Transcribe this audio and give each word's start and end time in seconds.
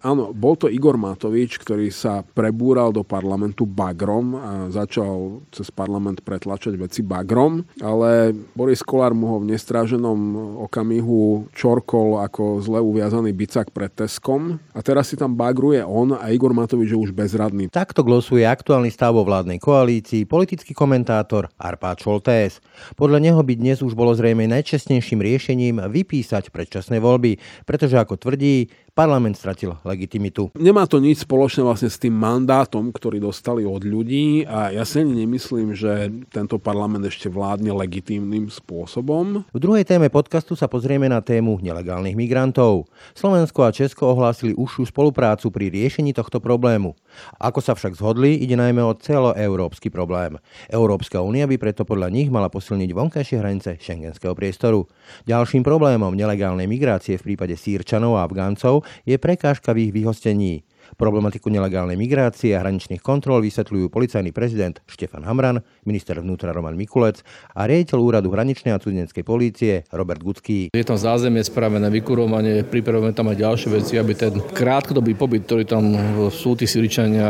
Áno, 0.00 0.32
bol 0.32 0.56
to 0.56 0.72
Igor 0.72 0.96
Matovič, 0.96 1.60
ktorý 1.60 1.92
sa 1.92 2.24
prebúral 2.24 2.88
do 2.88 3.04
parlamentu 3.04 3.68
bagrom 3.68 4.32
a 4.32 4.52
začal 4.72 5.44
cez 5.52 5.68
parlament 5.68 6.24
pretlačať 6.24 6.72
veci 6.80 7.04
bagrom, 7.04 7.60
ale 7.84 8.32
Boris 8.56 8.80
Kolár 8.80 9.12
mu 9.12 9.28
ho 9.28 9.36
v 9.44 9.52
nestráženom 9.52 10.18
okamihu 10.64 11.52
čorkol 11.52 12.16
ako 12.24 12.64
zle 12.64 12.80
uviazaný 12.80 13.36
bicak 13.36 13.68
pred 13.76 13.92
Teskom 13.92 14.56
a 14.72 14.80
teraz 14.80 15.12
si 15.12 15.20
tam 15.20 15.36
bagruje 15.36 15.84
on 15.84 16.16
a 16.16 16.32
Igor 16.32 16.56
Matovič 16.56 16.96
je 16.96 16.98
už 16.98 17.12
bezradný. 17.12 17.68
Takto 17.68 18.00
glosuje 18.00 18.48
aktuálny 18.48 18.88
stav 18.88 19.12
vo 19.12 19.28
vládnej 19.28 19.60
koalícii 19.60 20.24
politický 20.24 20.72
komentátor 20.72 21.52
Arpád 21.60 22.00
Šoltés. 22.00 22.64
Podľa 22.96 23.20
neho 23.20 23.40
by 23.44 23.52
dnes 23.52 23.84
už 23.84 23.92
bolo 23.92 24.16
zrejme 24.16 24.48
najčestnejším 24.48 25.20
riešením 25.20 25.76
vypísať 25.92 26.48
predčasné 26.48 27.04
voľby, 27.04 27.36
pretože 27.68 28.00
ako 28.00 28.16
tvrdí, 28.16 28.72
parlament 28.92 29.38
stratil 29.38 29.78
legitimitu. 29.86 30.52
Nemá 30.58 30.84
to 30.84 31.00
nič 31.00 31.24
spoločné 31.24 31.64
vlastne 31.64 31.88
s 31.88 31.98
tým 31.98 32.14
mandátom, 32.14 32.90
ktorý 32.90 33.22
dostali 33.22 33.64
od 33.64 33.82
ľudí 33.82 34.44
a 34.44 34.74
ja 34.74 34.84
si 34.84 35.00
ani 35.00 35.24
nemyslím, 35.24 35.72
že 35.72 36.10
tento 36.30 36.60
parlament 36.60 37.06
ešte 37.06 37.30
vládne 37.32 37.72
legitímnym 37.74 38.50
spôsobom. 38.50 39.46
V 39.50 39.58
druhej 39.58 39.86
téme 39.86 40.12
podcastu 40.12 40.54
sa 40.54 40.66
pozrieme 40.66 41.08
na 41.08 41.22
tému 41.22 41.62
nelegálnych 41.62 42.18
migrantov. 42.18 42.90
Slovensko 43.14 43.66
a 43.66 43.74
Česko 43.74 44.12
ohlásili 44.12 44.52
užšiu 44.54 44.90
spoluprácu 44.90 45.48
pri 45.54 45.70
riešení 45.70 46.12
tohto 46.12 46.42
problému. 46.42 46.94
Ako 47.38 47.58
sa 47.58 47.74
však 47.74 47.98
zhodli, 47.98 48.38
ide 48.38 48.54
najmä 48.54 48.82
o 48.82 48.94
celoeurópsky 48.94 49.90
problém. 49.90 50.38
Európska 50.70 51.22
únia 51.22 51.46
by 51.46 51.56
preto 51.58 51.82
podľa 51.82 52.08
nich 52.10 52.30
mala 52.30 52.52
posilniť 52.52 52.90
vonkajšie 52.94 53.36
hranice 53.38 53.70
šengenského 53.82 54.34
priestoru. 54.34 54.86
Ďalším 55.26 55.66
problémom 55.66 56.14
nelegálnej 56.14 56.70
migrácie 56.70 57.18
v 57.18 57.34
prípade 57.34 57.58
sírčanov 57.58 58.18
a 58.18 58.24
Afgáncov 58.26 58.86
je 59.06 59.16
prekážka 59.16 59.72
v 59.72 59.88
ich 59.88 59.92
vyhostení. 59.92 60.66
Problematiku 60.98 61.52
nelegálnej 61.52 61.94
migrácie 61.94 62.56
a 62.56 62.62
hraničných 62.66 62.98
kontrol 62.98 63.38
vysvetľujú 63.44 63.92
policajný 63.92 64.34
prezident 64.34 64.82
Štefan 64.90 65.22
Hamran, 65.22 65.62
minister 65.84 66.18
vnútra 66.18 66.50
Roman 66.50 66.74
Mikulec 66.74 67.22
a 67.52 67.68
riaditeľ 67.68 67.98
úradu 68.00 68.28
hraničnej 68.32 68.72
a 68.74 68.80
cudzineckej 68.80 69.24
polície 69.24 69.72
Robert 69.92 70.24
Gucký. 70.24 70.72
Je 70.72 70.86
tam 70.86 70.96
zázemie 70.96 71.44
spravené, 71.44 71.86
vykurovanie, 71.92 72.64
pripravujeme 72.64 73.12
tam 73.12 73.28
aj 73.32 73.38
ďalšie 73.38 73.68
veci, 73.74 73.94
aby 74.00 74.12
ten 74.16 74.34
krátkodobý 74.40 75.14
pobyt, 75.14 75.44
ktorý 75.44 75.64
tam 75.68 75.94
sú 76.32 76.56
tí 76.56 76.64
Syričania, 76.64 77.28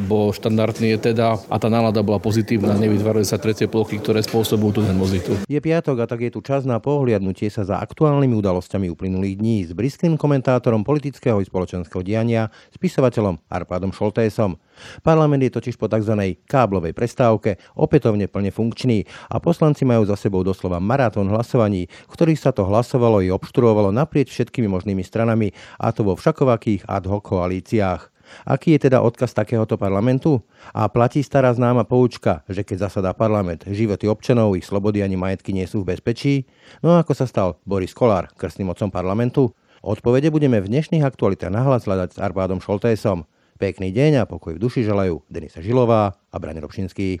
bol 0.00 0.32
štandardný 0.36 0.96
je 0.96 1.14
teda 1.14 1.38
a 1.38 1.56
tá 1.60 1.68
nálada 1.70 2.02
bola 2.02 2.18
pozitívna, 2.18 2.74
nevytvárali 2.74 3.24
sa 3.24 3.38
trecie 3.38 3.70
plochy, 3.70 4.02
ktoré 4.02 4.24
spôsobujú 4.24 4.80
tú 4.80 4.82
nervozitu. 4.82 5.38
Je 5.46 5.60
piatok 5.62 6.02
a 6.02 6.06
tak 6.10 6.26
je 6.26 6.34
tu 6.34 6.42
čas 6.42 6.66
na 6.66 6.82
pohliadnutie 6.82 7.46
sa 7.52 7.62
za 7.62 7.78
aktuálnymi 7.78 8.34
udalosťami 8.34 8.90
uplynulých 8.90 9.36
dní 9.38 9.56
s 9.68 9.72
briským 9.76 10.18
komentátorom 10.18 10.82
politického 10.82 11.38
i 11.38 11.46
spoločenského 11.46 12.02
diania, 12.02 12.50
spisovateľom 12.74 13.38
Arpádom 13.46 13.94
Šoltésom. 13.94 14.58
Parlament 15.00 15.40
je 15.40 15.54
totiž 15.56 15.80
po 15.80 15.88
tzv. 15.88 16.36
káblovej 16.44 16.92
prestávke 16.92 17.56
opätovne 17.72 18.28
plne 18.28 18.52
funkčný 18.52 19.08
a 19.32 19.40
poslanci 19.40 19.88
majú 19.88 20.04
za 20.04 20.20
sebou 20.20 20.44
doslova 20.44 20.82
maratón 20.82 21.32
hlasovaní, 21.32 21.88
ktorých 22.12 22.42
sa 22.42 22.52
to 22.52 22.68
hlasovalo 22.68 23.24
i 23.24 23.32
obštruovalo 23.32 23.94
naprieč 23.94 24.28
všetkými 24.34 24.68
možnými 24.68 25.00
stranami, 25.00 25.56
a 25.80 25.88
to 25.94 26.04
vo 26.04 26.18
všakovakých 26.18 26.84
ad 26.84 27.08
hoc 27.08 27.30
koalíciách. 27.30 28.10
Aký 28.46 28.78
je 28.78 28.90
teda 28.90 29.02
odkaz 29.02 29.34
takéhoto 29.34 29.74
parlamentu? 29.74 30.42
A 30.70 30.86
platí 30.86 31.22
stará 31.22 31.50
známa 31.50 31.82
poučka, 31.82 32.46
že 32.46 32.62
keď 32.62 32.90
zasadá 32.90 33.10
parlament, 33.10 33.66
životy 33.66 34.06
občanov, 34.06 34.54
ich 34.54 34.66
slobody 34.66 35.02
ani 35.02 35.18
majetky 35.18 35.50
nie 35.50 35.66
sú 35.66 35.82
v 35.82 35.94
bezpečí? 35.94 36.46
No 36.78 36.94
ako 36.94 37.12
sa 37.14 37.26
stal 37.26 37.58
Boris 37.66 37.90
Kolár 37.90 38.30
krstným 38.38 38.70
otcom 38.70 38.90
parlamentu? 38.90 39.50
Odpovede 39.82 40.30
budeme 40.30 40.62
v 40.62 40.70
dnešných 40.70 41.02
aktualitách 41.02 41.50
nahlas 41.50 41.88
hľadať 41.88 42.14
s 42.14 42.22
Arpádom 42.22 42.62
Šoltésom. 42.62 43.26
Pekný 43.60 43.92
deň 43.92 44.24
a 44.24 44.28
pokoj 44.28 44.56
v 44.56 44.62
duši 44.64 44.88
želajú 44.88 45.20
Denisa 45.28 45.60
Žilová 45.60 46.16
a 46.16 46.36
Brane 46.40 46.64
Robšinský. 46.64 47.20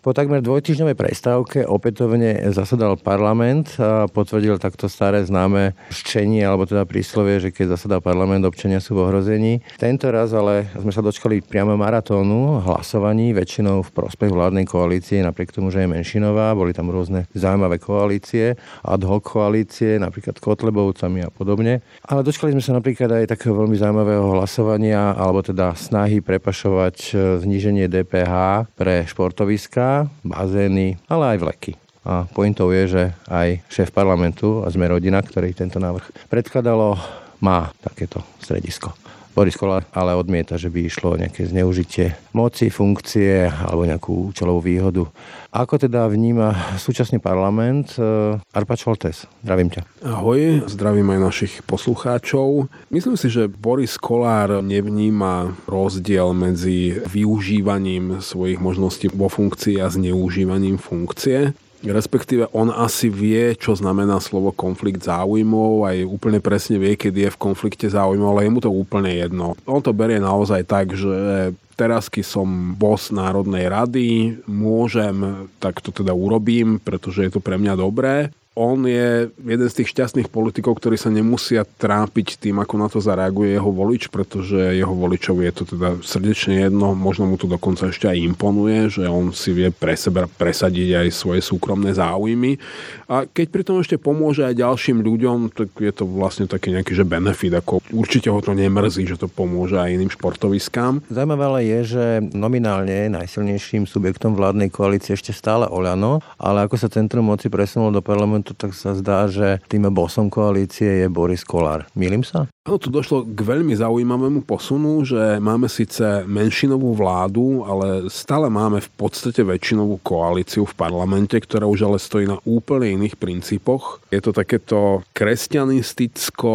Po 0.00 0.16
takmer 0.16 0.40
dvojtyžňovej 0.40 0.96
prestávke 0.96 1.68
opätovne 1.68 2.48
zasadal 2.56 2.96
parlament 2.96 3.76
a 3.76 4.08
potvrdil 4.08 4.56
takto 4.56 4.88
staré 4.88 5.20
známe 5.28 5.76
ščenie, 5.92 6.40
alebo 6.40 6.64
teda 6.64 6.88
príslovie, 6.88 7.36
že 7.36 7.52
keď 7.52 7.76
zasadá 7.76 8.00
parlament, 8.00 8.48
občania 8.48 8.80
sú 8.80 8.96
v 8.96 9.04
ohrození. 9.04 9.60
Tento 9.76 10.08
raz 10.08 10.32
ale 10.32 10.72
sme 10.72 10.88
sa 10.88 11.04
dočkali 11.04 11.44
priamo 11.44 11.76
maratónu 11.76 12.64
hlasovaní, 12.64 13.36
väčšinou 13.36 13.84
v 13.84 13.90
prospech 13.92 14.32
vládnej 14.32 14.64
koalície, 14.64 15.20
napriek 15.20 15.52
tomu, 15.52 15.68
že 15.68 15.84
je 15.84 15.92
menšinová. 15.92 16.56
Boli 16.56 16.72
tam 16.72 16.88
rôzne 16.88 17.28
zaujímavé 17.36 17.76
koalície, 17.76 18.56
ad 18.80 19.04
hoc 19.04 19.20
koalície, 19.28 20.00
napríklad 20.00 20.40
Kotlebovcami 20.40 21.28
a 21.28 21.28
podobne. 21.28 21.84
Ale 22.08 22.24
dočkali 22.24 22.56
sme 22.56 22.64
sa 22.64 22.72
napríklad 22.72 23.20
aj 23.20 23.36
takého 23.36 23.52
veľmi 23.52 23.76
zaujímavého 23.76 24.32
hlasovania, 24.32 25.12
alebo 25.12 25.44
teda 25.44 25.76
snahy 25.76 26.24
prepašovať 26.24 27.12
zníženie 27.44 27.84
DPH 27.84 28.64
pre 28.80 29.04
športoviska 29.04 29.89
bazény, 30.24 31.00
ale 31.08 31.36
aj 31.36 31.38
vleky. 31.40 31.72
A 32.00 32.24
pointou 32.32 32.72
je, 32.72 32.82
že 32.88 33.02
aj 33.28 33.60
šéf 33.68 33.92
parlamentu 33.92 34.64
a 34.64 34.72
sme 34.72 34.88
rodina, 34.88 35.20
ktorý 35.20 35.52
tento 35.52 35.76
návrh 35.76 36.32
predkladalo, 36.32 36.96
má 37.40 37.72
takéto 37.80 38.20
stredisko. 38.40 38.92
Boris 39.34 39.54
Kolár 39.54 39.86
ale 39.94 40.18
odmieta, 40.18 40.58
že 40.58 40.66
by 40.66 40.90
išlo 40.90 41.14
o 41.14 41.20
nejaké 41.20 41.46
zneužitie 41.46 42.18
moci, 42.34 42.70
funkcie 42.70 43.46
alebo 43.46 43.86
nejakú 43.86 44.34
účelovú 44.34 44.60
výhodu. 44.62 45.06
Ako 45.50 45.82
teda 45.82 46.06
vníma 46.06 46.78
súčasný 46.78 47.18
parlament? 47.18 47.98
Eh, 47.98 48.38
Arpa 48.54 48.78
Čoltes, 48.78 49.26
zdravím 49.42 49.70
ťa. 49.74 49.82
Ahoj, 50.06 50.66
zdravím 50.70 51.10
aj 51.14 51.20
našich 51.20 51.54
poslucháčov. 51.66 52.70
Myslím 52.90 53.18
si, 53.18 53.26
že 53.30 53.50
Boris 53.50 53.98
Kolár 53.98 54.62
nevníma 54.62 55.54
rozdiel 55.66 56.30
medzi 56.34 57.02
využívaním 57.10 58.22
svojich 58.22 58.62
možností 58.62 59.10
vo 59.10 59.26
funkcii 59.26 59.82
a 59.82 59.90
zneužívaním 59.90 60.78
funkcie. 60.78 61.54
Respektíve 61.80 62.52
on 62.52 62.68
asi 62.68 63.08
vie, 63.08 63.56
čo 63.56 63.72
znamená 63.72 64.20
slovo 64.20 64.52
konflikt 64.52 65.00
záujmov, 65.04 65.88
aj 65.88 65.96
úplne 66.04 66.38
presne 66.44 66.76
vie, 66.76 66.92
keď 66.92 67.14
je 67.16 67.28
v 67.32 67.40
konflikte 67.40 67.88
záujmov, 67.88 68.36
ale 68.36 68.44
je 68.44 68.52
mu 68.52 68.60
to 68.60 68.68
úplne 68.68 69.08
jedno. 69.08 69.56
On 69.64 69.80
to 69.80 69.96
berie 69.96 70.20
naozaj 70.20 70.68
tak, 70.68 70.92
že 70.92 71.50
teraz, 71.80 72.12
keď 72.12 72.24
som 72.28 72.76
boss 72.76 73.08
Národnej 73.08 73.72
rady, 73.72 74.08
môžem, 74.44 75.48
tak 75.56 75.80
to 75.80 75.88
teda 75.88 76.12
urobím, 76.12 76.76
pretože 76.76 77.24
je 77.24 77.32
to 77.32 77.40
pre 77.40 77.56
mňa 77.56 77.74
dobré 77.80 78.28
on 78.58 78.82
je 78.82 79.30
jeden 79.30 79.68
z 79.70 79.76
tých 79.78 79.94
šťastných 79.94 80.26
politikov, 80.26 80.82
ktorí 80.82 80.98
sa 80.98 81.06
nemusia 81.06 81.62
trápiť 81.62 82.34
tým, 82.34 82.58
ako 82.58 82.74
na 82.82 82.90
to 82.90 82.98
zareaguje 82.98 83.54
jeho 83.54 83.70
volič, 83.70 84.10
pretože 84.10 84.74
jeho 84.74 84.90
voličov 84.90 85.38
je 85.38 85.52
to 85.54 85.62
teda 85.70 86.02
srdečne 86.02 86.66
jedno, 86.66 86.98
možno 86.98 87.30
mu 87.30 87.38
to 87.38 87.46
dokonca 87.46 87.94
ešte 87.94 88.10
aj 88.10 88.18
imponuje, 88.18 88.90
že 88.90 89.06
on 89.06 89.30
si 89.30 89.54
vie 89.54 89.70
pre 89.70 89.94
seba 89.94 90.26
presadiť 90.26 91.06
aj 91.06 91.08
svoje 91.14 91.46
súkromné 91.46 91.94
záujmy. 91.94 92.58
A 93.06 93.22
keď 93.30 93.46
pritom 93.54 93.78
ešte 93.78 94.02
pomôže 94.02 94.42
aj 94.42 94.58
ďalším 94.58 94.98
ľuďom, 94.98 95.54
tak 95.54 95.70
je 95.78 95.92
to 95.94 96.02
vlastne 96.10 96.50
taký 96.50 96.74
nejaký 96.74 96.90
že 96.90 97.06
benefit, 97.06 97.54
ako 97.54 97.78
určite 97.94 98.34
ho 98.34 98.42
to 98.42 98.50
nemrzí, 98.50 99.06
že 99.06 99.14
to 99.14 99.30
pomôže 99.30 99.78
aj 99.78 99.94
iným 99.94 100.10
športoviskám. 100.10 101.06
Zaujímavé 101.06 101.44
ale 101.46 101.60
je, 101.70 101.80
že 101.94 102.04
nominálne 102.34 103.14
najsilnejším 103.14 103.86
subjektom 103.86 104.34
vládnej 104.34 104.74
koalície 104.74 105.14
ešte 105.14 105.30
stále 105.30 105.70
Oľano, 105.70 106.18
ale 106.34 106.66
ako 106.66 106.74
sa 106.74 106.90
centrum 106.90 107.22
moci 107.22 107.46
presunulo 107.46 107.94
do 107.94 108.02
parlamentu 108.02 108.39
parlamentu, 108.40 108.56
tak 108.56 108.72
sa 108.72 108.96
zdá, 108.96 109.28
že 109.28 109.60
tým 109.68 109.92
bosom 109.92 110.32
koalície 110.32 111.04
je 111.04 111.06
Boris 111.08 111.44
Kolár. 111.44 111.86
Milím 111.94 112.24
sa? 112.24 112.48
No, 112.70 112.78
tu 112.78 112.86
došlo 112.86 113.26
k 113.26 113.42
veľmi 113.42 113.74
zaujímavému 113.74 114.46
posunu, 114.46 115.02
že 115.02 115.42
máme 115.42 115.66
síce 115.66 116.22
menšinovú 116.22 116.94
vládu, 116.94 117.66
ale 117.66 118.06
stále 118.06 118.46
máme 118.46 118.78
v 118.78 118.90
podstate 118.94 119.42
väčšinovú 119.42 119.98
koalíciu 120.06 120.62
v 120.62 120.78
parlamente, 120.78 121.34
ktorá 121.34 121.66
už 121.66 121.90
ale 121.90 121.98
stojí 121.98 122.30
na 122.30 122.38
úplne 122.46 122.94
iných 122.94 123.18
princípoch. 123.18 123.98
Je 124.14 124.22
to 124.22 124.30
takéto 124.30 125.02
kresťanisticko, 125.18 126.54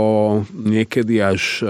niekedy 0.56 1.20
až 1.20 1.60
e, 1.60 1.68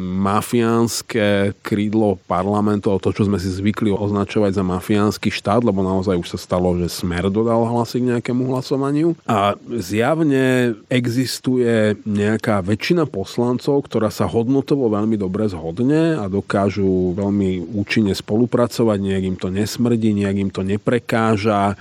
mafiánske 0.00 1.52
krídlo 1.60 2.16
parlamentu, 2.24 2.96
to, 2.96 3.12
čo 3.12 3.28
sme 3.28 3.36
si 3.36 3.52
zvykli 3.52 3.92
označovať 3.92 4.56
za 4.56 4.64
mafiánsky 4.64 5.28
štát, 5.28 5.60
lebo 5.60 5.84
naozaj 5.84 6.16
už 6.16 6.32
sa 6.32 6.40
stalo, 6.40 6.80
že 6.80 6.88
Smer 6.88 7.28
dodal 7.28 7.68
hlasy 7.68 8.00
k 8.00 8.16
nejakému 8.16 8.48
hlasovaniu. 8.56 9.12
A 9.28 9.52
zjavne 9.68 10.80
existuje 10.88 12.00
nejaká 12.08 12.64
väčšina 12.64 13.04
poslancov, 13.04 13.81
ktorá 13.82 14.08
sa 14.08 14.30
hodnotovo 14.30 14.86
veľmi 14.88 15.18
dobre 15.18 15.50
zhodne 15.50 16.16
a 16.16 16.30
dokážu 16.30 17.12
veľmi 17.18 17.74
účinne 17.74 18.14
spolupracovať, 18.14 18.98
nejak 19.02 19.24
im 19.26 19.36
to 19.36 19.48
nesmrdí, 19.50 20.14
nejak 20.14 20.36
im 20.38 20.50
to 20.54 20.62
neprekáža 20.62 21.74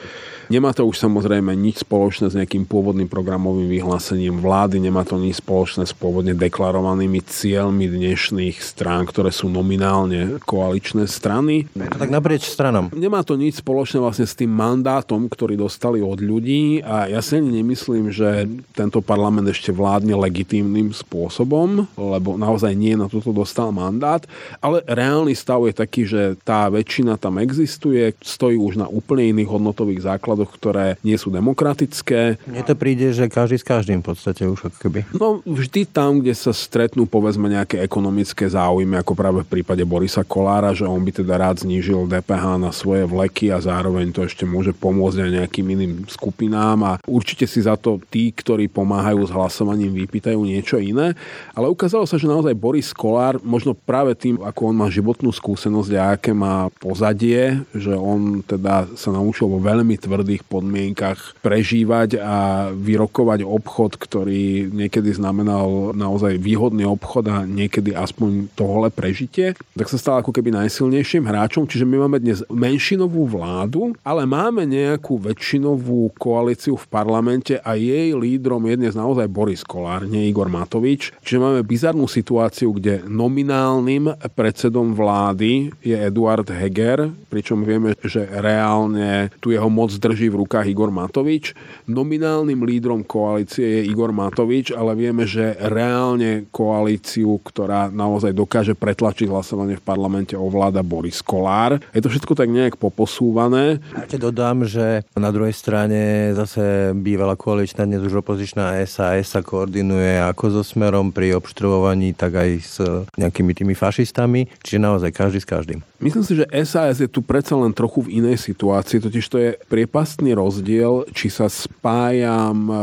Nemá 0.51 0.75
to 0.75 0.83
už 0.83 0.99
samozrejme 0.99 1.55
nič 1.55 1.87
spoločné 1.87 2.27
s 2.27 2.35
nejakým 2.35 2.67
pôvodným 2.67 3.07
programovým 3.07 3.71
vyhlásením 3.71 4.43
vlády, 4.43 4.83
nemá 4.83 5.07
to 5.07 5.15
nič 5.15 5.39
spoločné 5.39 5.87
s 5.87 5.95
pôvodne 5.95 6.35
deklarovanými 6.35 7.23
cieľmi 7.23 7.87
dnešných 7.87 8.59
strán, 8.59 9.07
ktoré 9.07 9.31
sú 9.31 9.47
nominálne 9.47 10.43
koaličné 10.43 11.07
strany. 11.07 11.71
Tak 11.71 12.11
naprieč 12.11 12.51
stranom. 12.51 12.91
Nemá 12.91 13.23
to 13.23 13.39
nič 13.39 13.63
spoločné 13.63 14.03
vlastne 14.03 14.27
s 14.27 14.35
tým 14.35 14.51
mandátom, 14.51 15.31
ktorý 15.31 15.55
dostali 15.55 16.03
od 16.03 16.19
ľudí 16.19 16.83
a 16.83 17.07
ja 17.07 17.23
si 17.23 17.39
ani 17.39 17.63
nemyslím, 17.63 18.11
že 18.11 18.43
tento 18.75 18.99
parlament 18.99 19.47
ešte 19.47 19.71
vládne 19.71 20.19
legitímnym 20.19 20.91
spôsobom, 20.91 21.80
lebo 21.99 22.39
naozaj 22.39 22.71
nie 22.77 22.95
na 22.95 23.11
toto 23.11 23.35
dostal 23.35 23.75
mandát, 23.75 24.23
ale 24.63 24.85
reálny 24.87 25.35
stav 25.35 25.63
je 25.67 25.73
taký, 25.75 26.01
že 26.07 26.39
tá 26.45 26.71
väčšina 26.71 27.19
tam 27.19 27.41
existuje, 27.41 28.13
stojí 28.23 28.55
už 28.55 28.79
na 28.79 28.87
úplne 28.87 29.33
iných 29.35 29.49
hodnotových 29.49 30.05
základoch 30.07 30.61
ktoré 30.61 31.01
nie 31.01 31.17
sú 31.17 31.33
demokratické. 31.33 32.37
Mne 32.45 32.61
to 32.61 32.77
príde, 32.77 33.09
že 33.15 33.25
každý 33.25 33.57
s 33.57 33.65
každým 33.65 34.05
v 34.05 34.13
podstate 34.13 34.45
už 34.45 34.69
keby. 34.77 35.09
No 35.17 35.41
vždy 35.41 35.89
tam, 35.89 36.21
kde 36.21 36.37
sa 36.37 36.53
stretnú 36.53 37.09
povedzme 37.09 37.49
nejaké 37.49 37.81
ekonomické 37.81 38.45
záujmy, 38.45 39.01
ako 39.01 39.13
práve 39.17 39.39
v 39.41 39.59
prípade 39.59 39.81
Borisa 39.87 40.21
Kolára, 40.21 40.75
že 40.75 40.85
on 40.85 41.01
by 41.01 41.11
teda 41.23 41.33
rád 41.39 41.65
znížil 41.65 42.05
DPH 42.05 42.45
na 42.61 42.69
svoje 42.69 43.07
vleky 43.07 43.49
a 43.49 43.57
zároveň 43.57 44.13
to 44.13 44.27
ešte 44.27 44.45
môže 44.45 44.75
pomôcť 44.75 45.17
aj 45.17 45.29
nejakým 45.41 45.65
iným 45.65 45.93
skupinám 46.05 46.77
a 46.85 46.93
určite 47.07 47.49
si 47.49 47.63
za 47.63 47.73
to 47.79 47.97
tí, 48.13 48.29
ktorí 48.29 48.69
pomáhajú 48.69 49.23
s 49.25 49.31
hlasovaním, 49.33 49.95
vypýtajú 50.05 50.37
niečo 50.37 50.77
iné. 50.77 51.17
Ale 51.55 51.70
ukázalo 51.71 52.03
sa, 52.03 52.19
že 52.19 52.27
naozaj 52.27 52.51
Boris 52.53 52.91
Kolár, 52.91 53.39
možno 53.39 53.71
práve 53.71 54.13
tým, 54.19 54.37
ako 54.43 54.61
on 54.69 54.75
má 54.75 54.87
životnú 54.91 55.31
skúsenosť 55.31 55.91
a 55.95 56.03
aké 56.19 56.35
má 56.35 56.67
pozadie, 56.83 57.63
že 57.71 57.95
on 57.95 58.43
teda 58.43 58.91
sa 58.99 59.09
naučil 59.15 59.47
vo 59.47 59.63
veľmi 59.63 59.95
tvrdých 59.95 60.43
podmienkach 60.45 61.39
prežívať 61.39 62.19
a 62.19 62.69
vyrokovať 62.75 63.47
obchod, 63.47 63.95
ktorý 63.95 64.67
niekedy 64.67 65.15
znamenal 65.15 65.95
naozaj 65.95 66.35
výhodný 66.35 66.83
obchod 66.83 67.25
a 67.31 67.37
niekedy 67.47 67.95
aspoň 67.95 68.51
tohle 68.53 68.91
prežitie, 68.91 69.55
tak 69.73 69.87
sa 69.87 69.97
stal 69.97 70.19
ako 70.19 70.35
keby 70.35 70.51
najsilnejším 70.51 71.23
hráčom. 71.23 71.63
Čiže 71.65 71.87
my 71.87 72.05
máme 72.05 72.19
dnes 72.19 72.43
menšinovú 72.51 73.23
vládu, 73.25 73.95
ale 74.03 74.27
máme 74.27 74.67
nejakú 74.67 75.15
väčšinovú 75.21 76.11
koalíciu 76.19 76.75
v 76.75 76.85
parlamente 76.91 77.55
a 77.61 77.79
jej 77.79 78.11
lídrom 78.11 78.67
je 78.67 78.75
dnes 78.75 78.93
naozaj 78.97 79.31
Boris 79.31 79.63
Kolár, 79.63 80.03
nie 80.03 80.27
Igor 80.27 80.51
Matovič. 80.51 81.15
Čiže 81.23 81.39
máme 81.39 81.60
bizarnú 81.65 82.05
situáciu, 82.05 82.75
kde 82.77 83.01
nominálnym 83.09 84.13
predsedom 84.37 84.93
vlády 84.93 85.73
je 85.81 85.97
Eduard 85.97 86.45
Heger, 86.45 87.09
pričom 87.33 87.65
vieme, 87.65 87.97
že 88.05 88.27
reálne 88.29 89.33
tu 89.41 89.49
jeho 89.49 89.67
moc 89.67 89.89
drží 89.89 90.29
v 90.29 90.45
rukách 90.45 90.69
Igor 90.69 90.93
Matovič. 90.93 91.57
Nominálnym 91.89 92.61
lídrom 92.61 93.01
koalície 93.01 93.81
je 93.81 93.81
Igor 93.89 94.13
Matovič, 94.13 94.69
ale 94.71 94.93
vieme, 94.93 95.25
že 95.25 95.57
reálne 95.57 96.45
koalíciu, 96.53 97.41
ktorá 97.41 97.89
naozaj 97.89 98.31
dokáže 98.35 98.77
pretlačiť 98.77 99.27
hlasovanie 99.27 99.81
v 99.81 99.83
parlamente, 99.83 100.37
ovláda 100.37 100.85
Boris 100.85 101.25
Kolár. 101.25 101.81
Je 101.91 102.03
to 102.03 102.11
všetko 102.11 102.37
tak 102.37 102.53
nejak 102.53 102.77
poposúvané. 102.77 103.81
Ja 103.97 104.05
te 104.05 104.21
dodám, 104.21 104.67
že 104.67 105.03
na 105.17 105.33
druhej 105.33 105.55
strane 105.55 106.31
zase 106.37 106.93
bývalá 106.93 107.33
koaličná, 107.33 107.87
dnes 107.87 108.05
už 108.05 108.21
opozičná 108.21 108.77
SAS 108.85 109.31
sa 109.31 109.39
koordinuje 109.39 110.19
ako 110.19 110.59
so 110.59 110.63
Smerom 110.63 111.15
pri 111.15 111.39
obštruovaní, 111.51 112.15
tak 112.15 112.39
aj 112.39 112.49
s 112.63 112.79
nejakými 113.19 113.51
tými 113.51 113.75
fašistami, 113.75 114.47
čiže 114.63 114.79
naozaj 114.79 115.11
každý 115.11 115.43
s 115.43 115.47
každým. 115.51 115.83
Myslím 115.99 116.23
si, 116.23 116.33
že 116.39 116.49
SAS 116.63 117.03
je 117.03 117.11
tu 117.11 117.21
predsa 117.21 117.53
len 117.59 117.75
trochu 117.75 118.07
v 118.07 118.23
inej 118.23 118.39
situácii, 118.39 119.03
totiž 119.03 119.25
to 119.27 119.37
je 119.37 119.49
priepastný 119.69 120.33
rozdiel, 120.33 121.05
či 121.13 121.29
sa 121.29 121.45
spájam 121.45 122.57
e, 122.65 122.73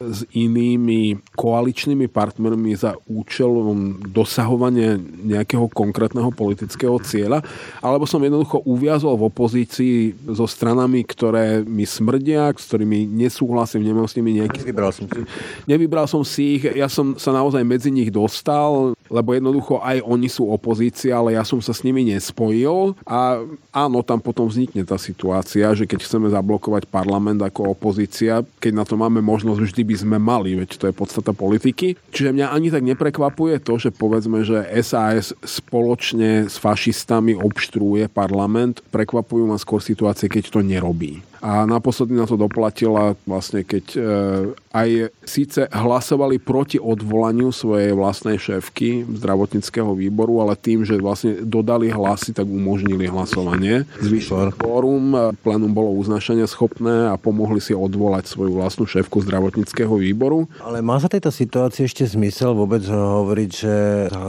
s 0.00 0.24
inými 0.32 1.20
koaličnými 1.36 2.08
partnermi 2.08 2.72
za 2.72 2.96
účelom 3.04 4.00
dosahovania 4.08 4.96
nejakého 5.26 5.68
konkrétneho 5.68 6.32
politického 6.32 6.96
cieľa, 7.04 7.44
alebo 7.84 8.08
som 8.08 8.22
jednoducho 8.22 8.64
uviazol 8.64 9.20
v 9.20 9.28
opozícii 9.28 9.96
so 10.32 10.48
stranami, 10.48 11.04
ktoré 11.04 11.60
mi 11.66 11.84
smrdia, 11.84 12.48
s 12.56 12.64
ktorými 12.70 13.04
nesúhlasím, 13.04 13.84
nemám 13.84 14.08
s 14.08 14.16
nimi 14.16 14.40
nejaký... 14.40 14.64
Nevybral 14.64 14.92
som 14.94 15.04
si. 15.04 15.20
Nevybral 15.68 16.06
som 16.08 16.22
si 16.24 16.42
ich, 16.56 16.64
ja 16.64 16.88
som 16.88 17.20
sa 17.20 17.34
naozaj 17.34 17.60
medzi 17.60 17.92
nich 17.92 18.03
dostal, 18.10 18.94
lebo 19.08 19.32
jednoducho 19.32 19.80
aj 19.80 20.04
oni 20.04 20.28
sú 20.28 20.48
opozícia, 20.48 21.16
ale 21.16 21.36
ja 21.36 21.44
som 21.44 21.58
sa 21.58 21.72
s 21.72 21.82
nimi 21.84 22.04
nespojil 22.04 22.44
spojil 22.44 22.98
a 23.08 23.40
áno, 23.72 24.02
tam 24.02 24.18
potom 24.18 24.46
vznikne 24.50 24.82
tá 24.84 25.00
situácia, 25.00 25.70
že 25.72 25.88
keď 25.88 26.04
chceme 26.04 26.28
zablokovať 26.28 26.90
parlament 26.90 27.40
ako 27.40 27.72
opozícia, 27.72 28.42
keď 28.60 28.72
na 28.74 28.84
to 28.84 28.94
máme 29.00 29.24
možnosť, 29.24 29.60
vždy 29.60 29.82
by 29.86 29.96
sme 29.96 30.16
mali, 30.20 30.58
veď 30.58 30.70
to 30.76 30.84
je 30.90 30.94
podstata 30.94 31.32
politiky. 31.32 31.96
Čiže 32.12 32.34
mňa 32.36 32.46
ani 32.52 32.68
tak 32.68 32.82
neprekvapuje 32.84 33.62
to, 33.64 33.80
že 33.80 33.90
povedzme, 33.94 34.42
že 34.42 34.66
SAS 34.84 35.32
spoločne 35.40 36.50
s 36.50 36.60
fašistami 36.60 37.38
obštruuje 37.38 38.10
parlament. 38.10 38.84
Prekvapujú 38.90 39.48
ma 39.48 39.56
skôr 39.56 39.80
situácie, 39.80 40.28
keď 40.28 40.50
to 40.52 40.60
nerobí. 40.60 41.24
A 41.44 41.68
naposledy 41.68 42.16
na 42.16 42.24
to 42.24 42.40
doplatila 42.40 43.20
vlastne, 43.28 43.68
keď 43.68 43.84
e, 43.92 43.98
aj 44.72 44.88
síce 45.28 45.68
hlasovali 45.68 46.40
proti 46.40 46.80
odvolaniu 46.80 47.52
svojej 47.52 47.92
vlastnej 47.92 48.40
šéfky 48.40 48.93
zdravotníckého 49.02 49.90
výboru, 49.98 50.38
ale 50.44 50.54
tým, 50.54 50.86
že 50.86 50.94
vlastne 51.02 51.42
dodali 51.42 51.90
hlasy, 51.90 52.30
tak 52.30 52.46
umožnili 52.46 53.10
hlasovanie. 53.10 53.82
Zvyšil 53.98 54.54
fórum, 54.54 55.34
plénum 55.42 55.72
bolo 55.74 55.90
uznašania 55.98 56.46
schopné 56.46 57.10
a 57.10 57.18
pomohli 57.18 57.58
si 57.58 57.74
odvolať 57.74 58.30
svoju 58.30 58.54
vlastnú 58.54 58.84
šéfku 58.86 59.24
zdravotníckého 59.24 59.96
výboru. 59.96 60.46
Ale 60.62 60.84
má 60.84 61.00
za 61.00 61.10
tejto 61.10 61.34
situácii 61.34 61.88
ešte 61.88 62.04
zmysel 62.06 62.54
vôbec 62.54 62.84
hovoriť, 62.84 63.50
že 63.50 63.74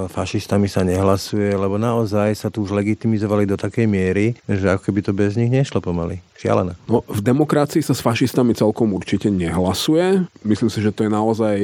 fašistami 0.10 0.72
sa 0.72 0.88
nehlasuje, 0.88 1.52
lebo 1.54 1.76
naozaj 1.76 2.34
sa 2.34 2.48
tu 2.48 2.64
už 2.64 2.74
legitimizovali 2.74 3.44
do 3.44 3.60
takej 3.60 3.86
miery, 3.86 4.34
že 4.48 4.72
ako 4.72 4.90
keby 4.90 5.00
to 5.04 5.12
bez 5.12 5.36
nich 5.36 5.52
nešlo 5.52 5.84
pomaly. 5.84 6.24
Šialené. 6.46 6.78
No, 6.86 7.02
v 7.10 7.22
demokracii 7.26 7.82
sa 7.82 7.98
s 7.98 8.06
fašistami 8.06 8.54
celkom 8.54 8.94
určite 8.94 9.34
nehlasuje. 9.34 10.30
Myslím 10.46 10.70
si, 10.70 10.78
že 10.78 10.94
to 10.94 11.10
je 11.10 11.12
naozaj 11.12 11.58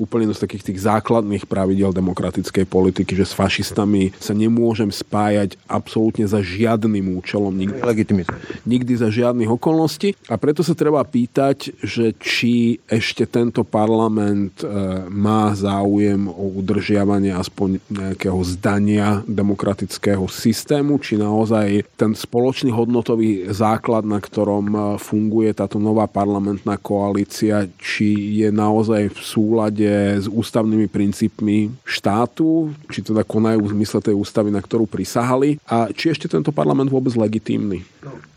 úplne 0.00 0.32
z 0.32 0.40
takých 0.40 0.72
tých 0.72 0.78
základných 0.80 1.44
pravidel 1.44 1.92
demokratickej 1.92 2.64
politiky, 2.64 3.12
že 3.12 3.28
s 3.28 3.36
fašistami 3.36 4.16
sa 4.16 4.32
nemôžem 4.32 4.88
spájať 4.88 5.60
absolútne 5.68 6.24
za 6.24 6.40
žiadnym 6.40 7.20
účelom. 7.20 7.52
Nikdy, 7.52 8.24
nikdy 8.64 8.92
za 8.96 9.12
žiadnych 9.12 9.52
okolností. 9.52 10.16
A 10.32 10.40
preto 10.40 10.64
sa 10.64 10.72
treba 10.72 11.04
pýtať, 11.04 11.76
že 11.84 12.16
či 12.16 12.80
ešte 12.88 13.28
tento 13.28 13.60
parlament 13.60 14.64
e, 14.64 14.66
má 15.12 15.52
záujem 15.52 16.32
o 16.32 16.64
udržiavanie 16.64 17.36
aspoň 17.36 17.76
nejakého 17.92 18.40
zdania 18.46 19.20
demokratického 19.28 20.24
systému, 20.32 20.96
či 20.96 21.20
naozaj 21.20 21.84
ten 22.00 22.16
spoločný 22.16 22.72
hodnotový 22.72 23.52
základ 23.52 24.13
na 24.14 24.22
ktorom 24.22 24.66
e, 24.70 24.78
funguje 25.02 25.50
táto 25.50 25.82
nová 25.82 26.06
parlamentná 26.06 26.78
koalícia, 26.78 27.66
či 27.82 28.38
je 28.38 28.54
naozaj 28.54 29.10
v 29.10 29.18
súlade 29.18 29.90
s 30.22 30.30
ústavnými 30.30 30.86
princípmi 30.86 31.74
štátu, 31.82 32.70
či 32.86 33.02
teda 33.02 33.26
konajú 33.26 33.66
v 33.66 33.72
zmysle 33.74 33.98
tej 33.98 34.14
ústavy, 34.14 34.54
na 34.54 34.62
ktorú 34.62 34.86
prisahali 34.86 35.58
a 35.66 35.90
či 35.90 36.14
ešte 36.14 36.30
tento 36.30 36.54
parlament 36.54 36.94
vôbec 36.94 37.18
legitímny. 37.18 37.82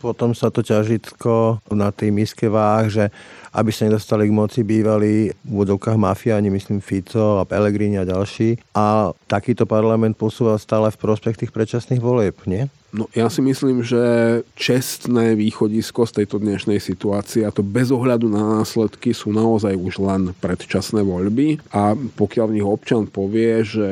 Potom 0.01 0.33
sa 0.33 0.49
to 0.49 0.65
ťažitko 0.65 1.61
na 1.69 1.93
tej 1.93 2.09
miske 2.09 2.49
váh, 2.49 2.89
že 2.89 3.13
aby 3.57 3.73
sa 3.73 3.89
nedostali 3.89 4.29
k 4.29 4.37
moci 4.37 4.61
bývali 4.61 5.33
v 5.33 5.49
úvodovkách 5.49 5.97
mafiáni, 5.97 6.53
myslím 6.53 6.77
Fico 6.77 7.41
a 7.41 7.47
Pellegrini 7.49 7.97
a 7.97 8.05
ďalší. 8.05 8.61
A 8.77 9.09
takýto 9.25 9.65
parlament 9.65 10.13
posúval 10.13 10.61
stále 10.61 10.93
v 10.93 11.01
prospech 11.01 11.41
tých 11.41 11.51
predčasných 11.51 11.97
volieb, 11.97 12.37
nie? 12.45 12.69
No 12.95 13.11
ja 13.11 13.27
si 13.27 13.43
myslím, 13.43 13.83
že 13.83 13.99
čestné 14.55 15.35
východisko 15.35 16.07
z 16.07 16.23
tejto 16.23 16.39
dnešnej 16.39 16.79
situácie, 16.79 17.43
a 17.43 17.51
to 17.51 17.59
bez 17.59 17.91
ohľadu 17.91 18.31
na 18.31 18.63
následky, 18.63 19.11
sú 19.11 19.35
naozaj 19.35 19.75
už 19.75 19.99
len 19.99 20.31
predčasné 20.39 21.03
voľby 21.03 21.59
a 21.75 21.93
pokiaľ 21.93 22.45
v 22.47 22.55
nich 22.55 22.67
občan 22.67 23.03
povie, 23.03 23.67
že 23.67 23.89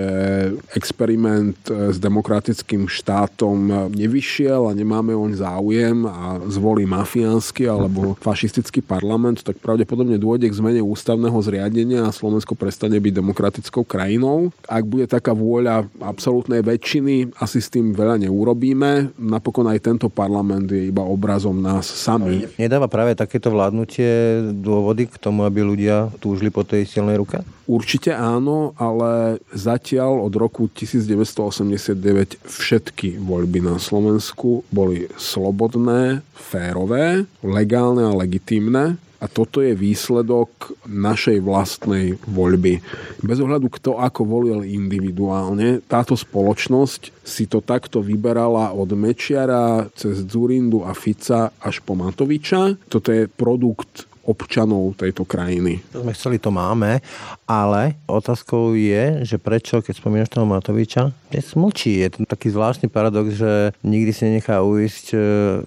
experiment 0.71 1.59
s 1.67 1.99
demokratickým 1.99 2.87
štátom 2.87 3.91
nevyšiel 3.91 4.71
a 4.71 4.77
nemáme 4.77 5.11
oň 5.11 5.43
záujem 5.43 6.07
a 6.07 6.39
zvolí 6.47 6.87
mafiánsky 6.87 7.67
alebo 7.67 8.15
fašistický 8.25 8.79
parlament, 8.79 9.43
tak 9.43 9.54
pravdepodobne 9.59 10.19
dôjde 10.19 10.51
k 10.51 10.57
zmene 10.57 10.81
ústavného 10.81 11.35
zriadenia 11.43 12.07
a 12.07 12.15
Slovensko 12.15 12.55
prestane 12.55 12.99
byť 12.99 13.13
demokratickou 13.13 13.83
krajinou. 13.83 14.51
Ak 14.65 14.87
bude 14.87 15.05
taká 15.05 15.35
vôľa 15.35 15.87
absolútnej 15.99 16.63
väčšiny, 16.63 17.35
asi 17.39 17.59
s 17.59 17.71
tým 17.71 17.91
veľa 17.91 18.27
neurobíme 18.27 19.15
napokon 19.17 19.67
aj 19.67 19.79
tento 19.81 20.07
parlament 20.07 20.69
je 20.69 20.89
iba 20.89 21.03
obrazom 21.03 21.57
nás 21.57 21.85
sami. 21.85 22.45
Nedáva 22.55 22.87
práve 22.87 23.17
takéto 23.17 23.51
vládnutie 23.51 24.41
dôvody 24.55 25.09
k 25.09 25.15
tomu, 25.19 25.43
aby 25.43 25.65
ľudia 25.65 26.13
túžili 26.21 26.53
po 26.53 26.63
tej 26.63 26.85
silnej 26.87 27.19
ruke? 27.19 27.41
Určite 27.65 28.13
áno, 28.13 28.77
ale 28.77 29.41
zatiaľ 29.49 30.21
od 30.21 30.33
roku 30.37 30.69
1989 30.69 32.45
všetky 32.45 33.17
voľby 33.17 33.65
na 33.65 33.81
Slovensku 33.81 34.61
boli 34.69 35.09
slobodné, 35.17 36.21
férové, 36.37 37.25
legálne 37.41 38.05
a 38.05 38.13
legitímne 38.13 39.01
a 39.25 39.27
toto 39.27 39.65
je 39.65 39.73
výsledok 39.73 40.77
našej 40.85 41.41
vlastnej 41.41 42.13
voľby. 42.29 42.77
Bez 43.25 43.41
ohľadu 43.41 43.73
kto 43.73 43.97
ako 43.97 44.21
volil 44.21 44.61
individuálne, 44.61 45.81
táto 45.89 46.13
spoločnosť 46.13 47.25
si 47.25 47.49
to 47.49 47.65
takto 47.65 48.05
vyberala 48.05 48.69
od 48.77 48.93
Mečiara 48.93 49.89
cez 49.97 50.21
Zurindu 50.29 50.85
a 50.85 50.93
Fica 50.93 51.49
až 51.57 51.81
po 51.81 51.97
Matoviča. 51.97 52.77
Toto 52.85 53.09
je 53.09 53.25
produkt 53.25 54.05
občanov 54.25 54.97
tejto 54.97 55.23
krajiny. 55.23 55.85
To 55.93 56.01
sme 56.01 56.11
chceli, 56.17 56.37
to 56.41 56.49
máme, 56.49 56.99
ale 57.45 57.95
otázkou 58.09 58.73
je, 58.73 59.23
že 59.23 59.37
prečo, 59.37 59.79
keď 59.79 59.93
spomínaš 60.01 60.33
toho 60.33 60.49
Matoviča, 60.49 61.13
dnes 61.29 61.47
mlčí. 61.53 62.01
Je 62.01 62.09
to 62.09 62.19
taký 62.25 62.49
zvláštny 62.49 62.89
paradox, 62.89 63.37
že 63.37 63.71
nikdy 63.85 64.11
si 64.11 64.21
nenechá 64.25 64.65
uísť 64.65 65.05
e, 65.13 65.17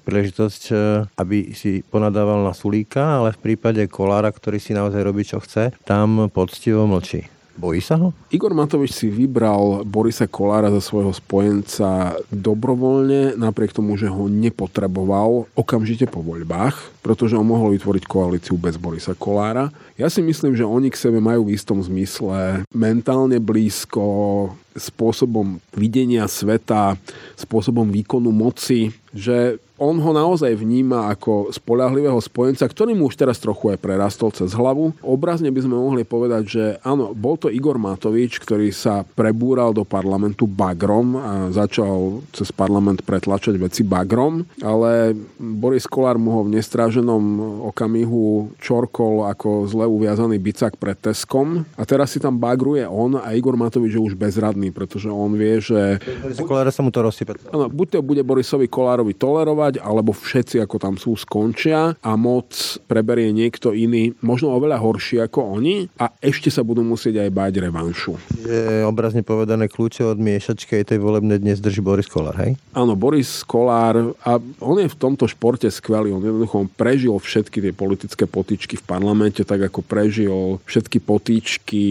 príležitosť, 0.03 0.63
e, 0.71 0.75
aby 1.15 1.55
si 1.55 1.87
ponadával 1.87 2.43
na 2.43 2.53
Sulíka, 2.53 3.23
ale 3.23 3.33
v 3.33 3.55
prípade 3.55 3.87
Kolára, 3.87 4.35
ktorý 4.35 4.59
si 4.59 4.75
naozaj 4.75 5.01
robí, 5.07 5.23
čo 5.23 5.39
chce, 5.39 5.71
tam 5.87 6.27
poctivo 6.29 6.85
mlčí. 6.91 7.38
Bojí 7.59 7.83
sa 7.83 7.99
ho? 7.99 8.15
Igor 8.31 8.55
Matovič 8.55 8.95
si 8.95 9.11
vybral 9.11 9.83
Borisa 9.83 10.31
Kolára 10.31 10.71
za 10.71 10.79
svojho 10.79 11.11
spojenca 11.11 12.15
dobrovoľne, 12.31 13.35
napriek 13.35 13.75
tomu, 13.75 13.99
že 13.99 14.07
ho 14.07 14.31
nepotreboval 14.31 15.51
okamžite 15.59 16.07
po 16.07 16.23
voľbách, 16.23 17.03
pretože 17.03 17.35
on 17.35 17.43
mohol 17.43 17.75
vytvoriť 17.75 18.07
koalíciu 18.07 18.55
bez 18.55 18.79
Borisa 18.79 19.19
Kolára. 19.19 19.75
Ja 19.99 20.07
si 20.07 20.23
myslím, 20.23 20.55
že 20.55 20.63
oni 20.63 20.95
k 20.95 21.01
sebe 21.03 21.19
majú 21.19 21.51
v 21.51 21.59
istom 21.59 21.83
zmysle 21.83 22.63
mentálne 22.71 23.43
blízko, 23.43 24.55
spôsobom 24.77 25.63
videnia 25.73 26.27
sveta, 26.29 26.99
spôsobom 27.39 27.89
výkonu 27.89 28.31
moci, 28.35 28.93
že 29.15 29.57
on 29.79 29.95
ho 30.03 30.11
naozaj 30.11 30.59
vníma 30.59 31.07
ako 31.15 31.55
spolahlivého 31.55 32.19
spojenca, 32.19 32.67
ktorý 32.67 32.99
mu 32.99 33.07
už 33.07 33.15
teraz 33.15 33.39
trochu 33.39 33.71
aj 33.71 33.79
prerastol 33.79 34.35
cez 34.35 34.51
hlavu. 34.51 34.91
Obrazne 35.07 35.55
by 35.55 35.61
sme 35.63 35.79
mohli 35.79 36.03
povedať, 36.03 36.43
že 36.51 36.65
áno, 36.83 37.15
bol 37.15 37.39
to 37.39 37.47
Igor 37.47 37.79
Matovič, 37.79 38.43
ktorý 38.43 38.75
sa 38.75 39.07
prebúral 39.07 39.71
do 39.71 39.87
parlamentu 39.87 40.51
bagrom 40.51 41.15
a 41.15 41.33
začal 41.55 42.27
cez 42.35 42.51
parlament 42.51 43.07
pretlačať 43.07 43.55
veci 43.55 43.87
bagrom, 43.87 44.43
ale 44.59 45.15
Boris 45.39 45.87
Kolár 45.87 46.19
mu 46.19 46.35
ho 46.35 46.41
v 46.43 46.59
nestráženom 46.59 47.23
okamihu 47.71 48.51
čorkol 48.59 49.31
ako 49.31 49.71
zle 49.71 49.87
uviazaný 49.87 50.43
bicak 50.43 50.75
pred 50.75 50.99
Teskom 50.99 51.63
a 51.79 51.83
teraz 51.87 52.11
si 52.11 52.19
tam 52.19 52.35
bagruje 52.35 52.83
on 52.83 53.15
a 53.15 53.31
Igor 53.31 53.55
Matovič 53.55 53.95
je 53.95 54.03
už 54.03 54.19
bezradný, 54.19 54.68
pretože 54.71 55.09
on 55.09 55.35
vie, 55.35 55.61
že... 55.63 55.99
Kolára 56.45 56.73
sa 56.73 56.85
mu 56.85 56.93
to 56.93 57.05
rozsype. 57.05 57.37
Áno, 57.53 57.69
buď 57.69 57.99
to 57.99 58.01
bude 58.05 58.23
Borisovi 58.25 58.71
Kolárovi 58.71 59.17
tolerovať, 59.17 59.81
alebo 59.83 60.15
všetci, 60.15 60.63
ako 60.63 60.77
tam 60.79 60.95
sú, 60.97 61.17
skončia 61.19 61.97
a 61.99 62.13
moc 62.15 62.55
preberie 62.87 63.31
niekto 63.35 63.75
iný, 63.75 64.15
možno 64.25 64.55
oveľa 64.55 64.81
horší 64.81 65.21
ako 65.25 65.59
oni 65.61 65.91
a 65.99 66.13
ešte 66.23 66.49
sa 66.49 66.65
budú 66.65 66.81
musieť 66.85 67.25
aj 67.25 67.31
báť 67.33 67.53
revanšu. 67.65 68.17
Je 68.45 68.83
obrazne 68.85 69.21
povedané 69.21 69.69
kľúče 69.69 70.05
od 70.05 70.19
miešačky 70.19 70.81
tej 70.85 70.99
volebnej 70.99 71.43
dnes 71.43 71.61
drží 71.61 71.85
Boris 71.85 72.09
Kolár, 72.09 72.37
hej? 72.41 72.57
Áno, 72.73 72.97
Boris 72.97 73.45
Kolár 73.45 74.17
a 74.25 74.41
on 74.63 74.77
je 74.81 74.89
v 74.89 74.97
tomto 74.97 75.29
športe 75.29 75.69
skvelý. 75.69 76.15
On 76.15 76.23
jednoducho 76.23 76.65
on 76.65 76.69
prežil 76.71 77.15
všetky 77.15 77.61
tie 77.61 77.73
politické 77.75 78.25
potičky 78.25 78.75
v 78.81 78.85
parlamente, 78.85 79.45
tak 79.45 79.69
ako 79.69 79.85
prežil 79.85 80.63
všetky 80.65 80.99
potičky. 81.03 81.85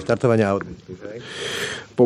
Štartovania 0.00 0.56
aut. 0.56 0.64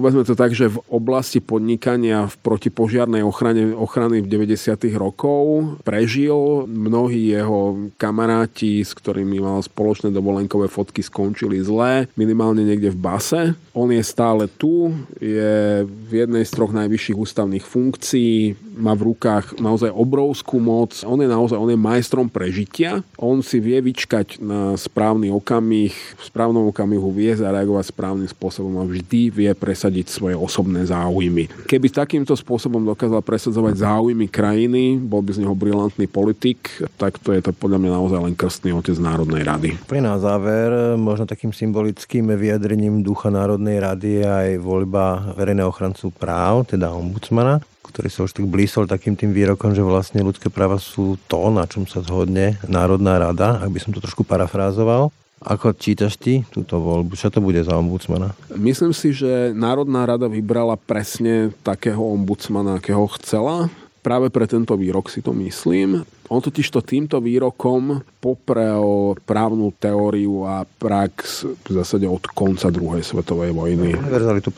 Povedzme 0.03 0.27
to 0.27 0.35
tak, 0.35 0.51
že 0.51 0.67
v 0.67 0.83
oblasti 0.91 1.39
podnikania 1.39 2.27
v 2.27 2.35
protipožiarnej 2.43 3.23
ochrane, 3.23 3.71
ochrany 3.71 4.19
v 4.19 4.27
90. 4.27 4.99
rokoch 4.99 5.13
rokov 5.23 5.79
prežil. 5.87 6.67
Mnohí 6.67 7.31
jeho 7.31 7.93
kamaráti, 8.01 8.81
s 8.81 8.97
ktorými 8.97 9.39
mal 9.39 9.63
spoločné 9.63 10.11
dovolenkové 10.11 10.67
fotky, 10.67 11.05
skončili 11.05 11.61
zlé, 11.61 12.11
minimálne 12.19 12.65
niekde 12.67 12.91
v 12.91 12.99
base. 12.99 13.41
On 13.73 13.89
je 13.89 14.05
stále 14.05 14.45
tu, 14.61 14.93
je 15.17 15.85
v 15.89 16.13
jednej 16.13 16.45
z 16.45 16.53
troch 16.53 16.77
najvyšších 16.77 17.17
ústavných 17.17 17.65
funkcií, 17.65 18.53
má 18.77 18.93
v 18.93 19.13
rukách 19.13 19.57
naozaj 19.57 19.89
obrovskú 19.89 20.61
moc. 20.61 20.93
On 21.09 21.17
je 21.17 21.29
naozaj 21.29 21.57
on 21.57 21.73
je 21.73 21.79
majstrom 21.81 22.29
prežitia. 22.29 23.01
On 23.17 23.41
si 23.41 23.61
vie 23.65 23.81
vyčkať 23.81 24.45
na 24.45 24.77
správny 24.77 25.33
okamih, 25.33 25.93
v 25.93 26.23
správnom 26.23 26.69
okamihu 26.69 27.09
vie 27.17 27.33
zareagovať 27.33 27.97
správnym 27.97 28.29
spôsobom 28.29 28.77
a 28.81 28.85
vždy 28.85 29.33
vie 29.33 29.51
presadiť 29.57 30.13
svoje 30.13 30.37
osobné 30.37 30.85
záujmy. 30.85 31.49
Keby 31.65 31.89
takýmto 31.89 32.37
spôsobom 32.37 32.85
dokázal 32.85 33.25
presadzovať 33.25 33.81
záujmy 33.81 34.29
krajiny, 34.29 35.01
bol 35.01 35.25
by 35.25 35.33
z 35.33 35.49
neho 35.49 35.57
brilantný 35.57 36.05
politik, 36.09 36.69
tak 37.01 37.17
to 37.25 37.33
je 37.33 37.41
to 37.41 37.57
podľa 37.57 37.81
mňa 37.81 37.91
naozaj 37.97 38.21
len 38.21 38.35
krstný 38.37 38.77
otec 38.77 39.01
Národnej 39.01 39.49
rady. 39.49 39.71
Pri 39.89 40.05
na 40.05 40.21
záver, 40.21 40.97
možno 41.01 41.25
takým 41.25 41.57
symbolickým 41.57 42.29
vyjadrením 42.37 43.01
ducha 43.01 43.33
Národnej 43.33 43.62
rady 43.67 44.23
je 44.23 44.27
aj 44.27 44.51
voľba 44.59 45.35
verejného 45.39 45.71
ochrancu 45.71 46.11
práv, 46.11 46.67
teda 46.67 46.91
ombudsmana 46.91 47.63
ktorý 47.93 48.09
sa 48.09 48.25
už 48.25 48.33
tak 48.33 48.49
blísol 48.49 48.89
takým 48.89 49.13
tým 49.13 49.37
výrokom, 49.37 49.77
že 49.77 49.85
vlastne 49.85 50.25
ľudské 50.25 50.49
práva 50.49 50.81
sú 50.81 51.21
to, 51.29 51.53
na 51.53 51.69
čom 51.69 51.85
sa 51.85 52.01
zhodne 52.01 52.57
Národná 52.65 53.21
rada, 53.21 53.61
ak 53.61 53.69
by 53.69 53.79
som 53.85 53.93
to 53.93 54.01
trošku 54.01 54.25
parafrázoval. 54.25 55.13
Ako 55.43 55.77
čítaš 55.77 56.17
ty 56.17 56.47
túto 56.49 56.81
voľbu? 56.81 57.19
Čo 57.19 57.29
to 57.29 57.45
bude 57.45 57.61
za 57.61 57.77
ombudsmana? 57.77 58.33
Myslím 58.57 58.97
si, 58.97 59.13
že 59.13 59.53
Národná 59.53 60.09
rada 60.09 60.31
vybrala 60.31 60.79
presne 60.81 61.53
takého 61.67 62.01
ombudsmana, 62.01 62.81
akého 62.81 63.05
chcela 63.21 63.69
práve 64.07 64.31
pre 64.35 64.47
tento 64.51 64.75
výrok 64.75 65.11
si 65.11 65.21
to 65.21 65.35
myslím. 65.37 66.07
On 66.33 66.41
totiž 66.41 66.73
to 66.73 66.81
týmto 66.81 67.21
výrokom 67.21 68.01
poprel 68.17 69.13
právnu 69.29 69.69
teóriu 69.77 70.49
a 70.49 70.65
prax 70.65 71.45
v 71.45 71.71
zásade 71.77 72.09
od 72.09 72.25
konca 72.33 72.73
druhej 72.73 73.05
svetovej 73.05 73.53
vojny. 73.53 73.93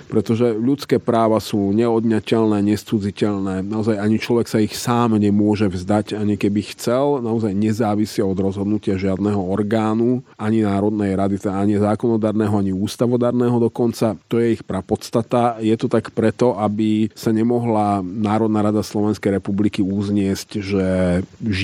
Pretože 0.06 0.54
ľudské 0.54 1.02
práva 1.02 1.42
sú 1.42 1.74
neodňateľné, 1.74 2.62
nescudziteľné. 2.62 3.66
Naozaj 3.66 3.98
ani 3.98 4.22
človek 4.22 4.46
sa 4.46 4.62
ich 4.62 4.78
sám 4.78 5.18
nemôže 5.18 5.66
vzdať, 5.66 6.14
ani 6.14 6.38
keby 6.38 6.62
chcel. 6.78 7.18
Naozaj 7.18 7.50
nezávisia 7.50 8.22
od 8.22 8.38
rozhodnutia 8.38 8.94
žiadneho 8.94 9.42
orgánu, 9.42 10.22
ani 10.38 10.62
Národnej 10.62 11.18
rady, 11.18 11.42
ani 11.50 11.82
zákonodárneho, 11.82 12.54
ani 12.54 12.70
ústavodárneho 12.70 13.58
dokonca. 13.58 14.14
To 14.30 14.38
je 14.38 14.54
ich 14.54 14.62
prapodstata. 14.62 15.58
Je 15.58 15.74
to 15.74 15.90
tak 15.90 16.14
preto, 16.14 16.54
aby 16.54 17.10
sa 17.18 17.34
nemohla 17.34 17.98
Národná 18.04 18.62
rada 18.62 18.86
Slovenskej 18.86 19.42
republiky 19.42 19.82
uzniesť, 19.82 20.48
že 20.62 20.86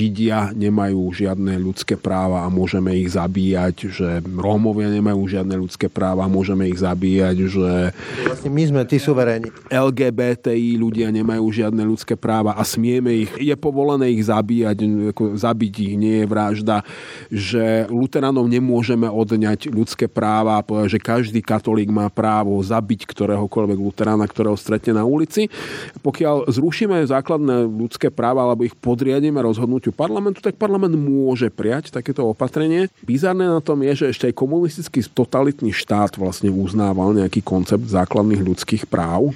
Židia 0.00 0.56
nemajú 0.56 1.12
žiadne 1.12 1.60
ľudské 1.60 1.92
práva 1.92 2.40
a 2.40 2.48
môžeme 2.48 2.96
ich 2.96 3.12
zabíjať, 3.12 3.76
že 3.92 4.08
Rómovia 4.24 4.88
nemajú 4.88 5.28
žiadne 5.28 5.52
ľudské 5.60 5.92
práva 5.92 6.24
a 6.24 6.32
môžeme 6.32 6.72
ich 6.72 6.80
zabíjať, 6.80 7.36
že 7.44 7.92
vlastne 8.24 8.48
my 8.48 8.62
sme 8.64 8.82
tí 8.88 8.96
suveréni. 8.96 9.52
LGBTI 9.68 10.80
ľudia 10.80 11.12
nemajú 11.12 11.44
žiadne 11.52 11.84
ľudské 11.84 12.16
práva 12.16 12.56
a 12.56 12.64
smieme 12.64 13.28
ich, 13.28 13.30
je 13.36 13.52
povolené 13.60 14.08
ich 14.16 14.24
zabíjať, 14.24 15.12
ako 15.12 15.36
zabiť 15.36 15.74
ich 15.84 15.94
nie 16.00 16.24
je 16.24 16.26
vražda, 16.26 16.80
že 17.28 17.84
luteranov 17.92 18.48
nemôžeme 18.48 19.04
odňať 19.04 19.68
ľudské 19.68 20.08
práva 20.08 20.56
a 20.56 20.64
povedať, 20.64 20.96
že 20.96 21.00
každý 21.04 21.44
katolík 21.44 21.92
má 21.92 22.08
právo 22.08 22.56
zabiť 22.64 23.04
ktoréhokoľvek 23.04 23.76
luterána, 23.76 24.24
ktorého 24.24 24.56
stretne 24.56 24.96
na 24.96 25.04
ulici. 25.04 25.52
Pokiaľ 26.00 26.48
zrušíme 26.48 27.04
základné 27.04 27.68
ľudské 27.68 28.08
práva 28.08 28.48
alebo 28.48 28.64
ich 28.64 28.72
podriadíme 28.72 29.36
rozhodnutiu 29.44 29.89
parlamentu, 29.94 30.42
tak 30.42 30.56
parlament 30.56 30.94
môže 30.96 31.52
prijať 31.52 31.94
takéto 31.94 32.26
opatrenie. 32.26 32.88
Bizarné 33.04 33.46
na 33.46 33.60
tom 33.62 33.82
je, 33.84 34.06
že 34.06 34.10
ešte 34.10 34.26
aj 34.30 34.34
komunistický 34.38 35.00
totalitný 35.04 35.70
štát 35.74 36.16
vlastne 36.16 36.48
uznával 36.50 37.14
nejaký 37.14 37.44
koncept 37.44 37.86
základných 37.86 38.42
ľudských 38.42 38.88
práv. 38.88 39.34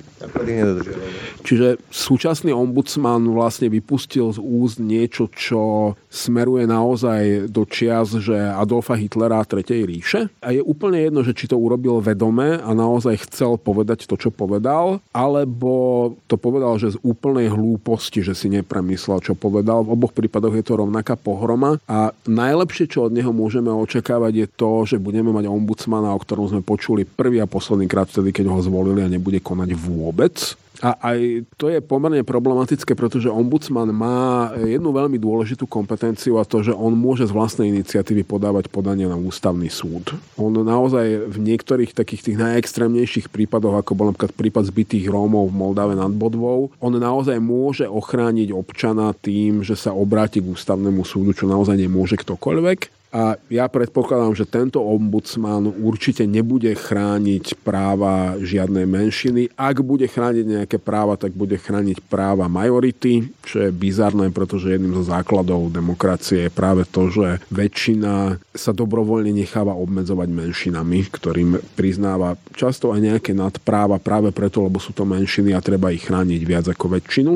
Čiže 1.45 1.77
súčasný 1.93 2.57
ombudsman 2.57 3.29
vlastne 3.37 3.69
vypustil 3.69 4.33
z 4.33 4.41
úst 4.41 4.81
niečo, 4.81 5.29
čo 5.29 5.93
smeruje 6.09 6.65
naozaj 6.65 7.53
do 7.53 7.69
čias, 7.69 8.17
že 8.17 8.33
Adolfa 8.33 8.97
Hitlera 8.97 9.45
Tretej 9.45 9.85
ríše. 9.85 10.33
A 10.41 10.57
je 10.57 10.65
úplne 10.65 11.05
jedno, 11.05 11.21
že 11.21 11.37
či 11.37 11.45
to 11.45 11.61
urobil 11.61 12.01
vedome 12.01 12.57
a 12.57 12.71
naozaj 12.73 13.29
chcel 13.29 13.61
povedať 13.61 14.09
to, 14.09 14.17
čo 14.17 14.33
povedal, 14.33 15.05
alebo 15.13 16.17
to 16.25 16.41
povedal, 16.41 16.81
že 16.81 16.97
z 16.97 16.99
úplnej 17.05 17.53
hlúposti, 17.53 18.25
že 18.25 18.33
si 18.33 18.49
nepremyslel, 18.49 19.21
čo 19.21 19.37
povedal. 19.37 19.85
V 19.85 19.93
oboch 19.93 20.17
prípadoch 20.17 20.57
je 20.57 20.65
to 20.65 20.81
rovnaká 20.81 21.21
pohroma. 21.21 21.77
A 21.85 22.17
najlepšie, 22.25 22.89
čo 22.89 23.07
od 23.07 23.13
neho 23.13 23.37
môžeme 23.37 23.69
očakávať, 23.69 24.33
je 24.33 24.47
to, 24.49 24.89
že 24.89 24.97
budeme 24.97 25.29
mať 25.29 25.45
ombudsmana, 25.45 26.17
o 26.17 26.23
ktorom 26.25 26.49
sme 26.49 26.65
počuli 26.65 27.05
prvý 27.05 27.45
a 27.45 27.51
posledný 27.51 27.85
krát 27.85 28.09
vtedy, 28.09 28.33
keď 28.33 28.49
ho 28.49 28.65
zvolili 28.65 29.05
a 29.05 29.13
nebude 29.13 29.45
konať 29.45 29.77
vôbec. 29.77 30.57
A 30.85 31.01
aj 31.01 31.49
to 31.57 31.73
je 31.73 31.81
pomerne 31.81 32.21
problematické, 32.21 32.93
pretože 32.93 33.33
ombudsman 33.33 33.89
má 33.89 34.53
jednu 34.61 34.93
veľmi 34.93 35.17
dôležitú 35.17 35.65
kompetenciu 35.65 36.37
a 36.37 36.45
to, 36.45 36.61
že 36.61 36.77
on 36.77 36.93
môže 36.93 37.25
z 37.25 37.33
vlastnej 37.33 37.73
iniciatívy 37.73 38.21
podávať 38.29 38.69
podanie 38.69 39.09
na 39.09 39.17
ústavný 39.17 39.73
súd. 39.73 40.13
On 40.37 40.53
naozaj 40.53 41.25
v 41.33 41.37
niektorých 41.41 41.97
takých 41.97 42.29
tých 42.29 42.37
najextrémnejších 42.37 43.33
prípadoch, 43.33 43.81
ako 43.81 43.97
bol 43.97 44.07
napríklad 44.13 44.37
prípad 44.37 44.69
zbytých 44.69 45.09
Rómov 45.09 45.49
v 45.49 45.57
Moldave 45.57 45.97
nad 45.97 46.13
Bodvou, 46.13 46.69
on 46.85 46.93
naozaj 46.93 47.41
môže 47.41 47.89
ochrániť 47.89 48.53
občana 48.53 49.17
tým, 49.17 49.65
že 49.65 49.81
sa 49.81 49.97
obráti 49.97 50.45
k 50.45 50.53
ústavnému 50.53 51.01
súdu, 51.09 51.33
čo 51.33 51.49
naozaj 51.49 51.81
nemôže 51.81 52.21
ktokoľvek. 52.21 53.04
A 53.15 53.39
ja 53.47 53.71
predpokladám, 53.71 54.35
že 54.35 54.43
tento 54.43 54.83
ombudsman 54.83 55.71
určite 55.71 56.27
nebude 56.27 56.75
chrániť 56.75 57.63
práva 57.63 58.35
žiadnej 58.43 58.91
menšiny. 58.91 59.55
Ak 59.55 59.87
bude 59.87 60.11
chrániť 60.11 60.43
nejaké 60.43 60.83
práva, 60.83 61.15
tak 61.15 61.31
bude 61.31 61.55
chrániť 61.55 62.03
práva 62.11 62.51
majority, 62.51 63.31
čo 63.47 63.63
je 63.63 63.71
bizarné, 63.71 64.35
pretože 64.35 64.75
jedným 64.75 64.99
zo 64.99 65.07
základov 65.07 65.71
demokracie 65.71 66.51
je 66.51 66.51
práve 66.51 66.83
to, 66.91 67.07
že 67.07 67.39
väčšina 67.55 68.43
sa 68.51 68.75
dobrovoľne 68.75 69.31
necháva 69.31 69.79
obmedzovať 69.79 70.29
menšinami, 70.35 71.07
ktorým 71.15 71.63
priznáva 71.79 72.35
často 72.59 72.91
aj 72.91 72.99
nejaké 72.99 73.31
nadpráva 73.31 74.03
práve 74.03 74.35
preto, 74.35 74.59
lebo 74.67 74.83
sú 74.83 74.91
to 74.91 75.07
menšiny 75.07 75.55
a 75.55 75.63
treba 75.63 75.95
ich 75.95 76.03
chrániť 76.11 76.43
viac 76.43 76.67
ako 76.67 76.99
väčšinu. 76.99 77.33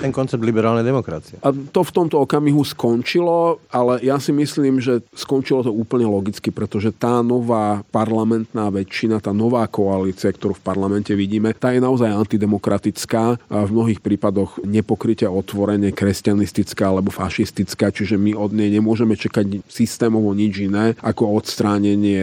Ten 0.00 0.08
koncept 0.08 0.40
liberálnej 0.40 0.88
demokracie. 0.88 1.36
A 1.44 1.52
to 1.52 1.84
v 1.84 1.92
tomto 1.92 2.16
okamihu 2.24 2.64
skončilo, 2.64 3.60
ale 3.68 4.00
ja 4.00 4.16
si 4.16 4.32
myslím, 4.32 4.80
že 4.80 5.04
skončilo 5.18 5.66
to 5.66 5.74
úplne 5.74 6.06
logicky, 6.06 6.54
pretože 6.54 6.94
tá 6.94 7.20
nová 7.26 7.82
parlamentná 7.90 8.70
väčšina, 8.70 9.18
tá 9.18 9.34
nová 9.34 9.66
koalícia, 9.66 10.30
ktorú 10.30 10.54
v 10.54 10.64
parlamente 10.64 11.10
vidíme, 11.18 11.52
tá 11.58 11.74
je 11.74 11.82
naozaj 11.82 12.14
antidemokratická 12.14 13.36
a 13.50 13.58
v 13.66 13.70
mnohých 13.74 14.00
prípadoch 14.00 14.62
nepokryte 14.62 15.26
otvorene 15.26 15.90
kresťanistická 15.90 16.94
alebo 16.94 17.10
fašistická, 17.10 17.90
čiže 17.90 18.14
my 18.14 18.38
od 18.38 18.54
nej 18.54 18.70
nemôžeme 18.70 19.18
čakať 19.18 19.66
systémovo 19.66 20.30
nič 20.32 20.70
iné 20.70 20.94
ako 21.02 21.34
odstránenie 21.34 22.22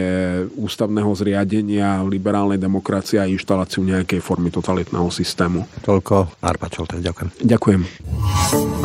ústavného 0.56 1.12
zriadenia, 1.12 2.00
liberálnej 2.06 2.56
demokracie 2.56 3.20
a 3.20 3.28
inštaláciu 3.28 3.84
nejakej 3.84 4.24
formy 4.24 4.48
totalitného 4.48 5.12
systému. 5.12 5.68
Toľko 5.84 6.40
Arpačol, 6.40 6.88
ďakujem. 7.02 7.28
Ďakujem. 7.44 8.75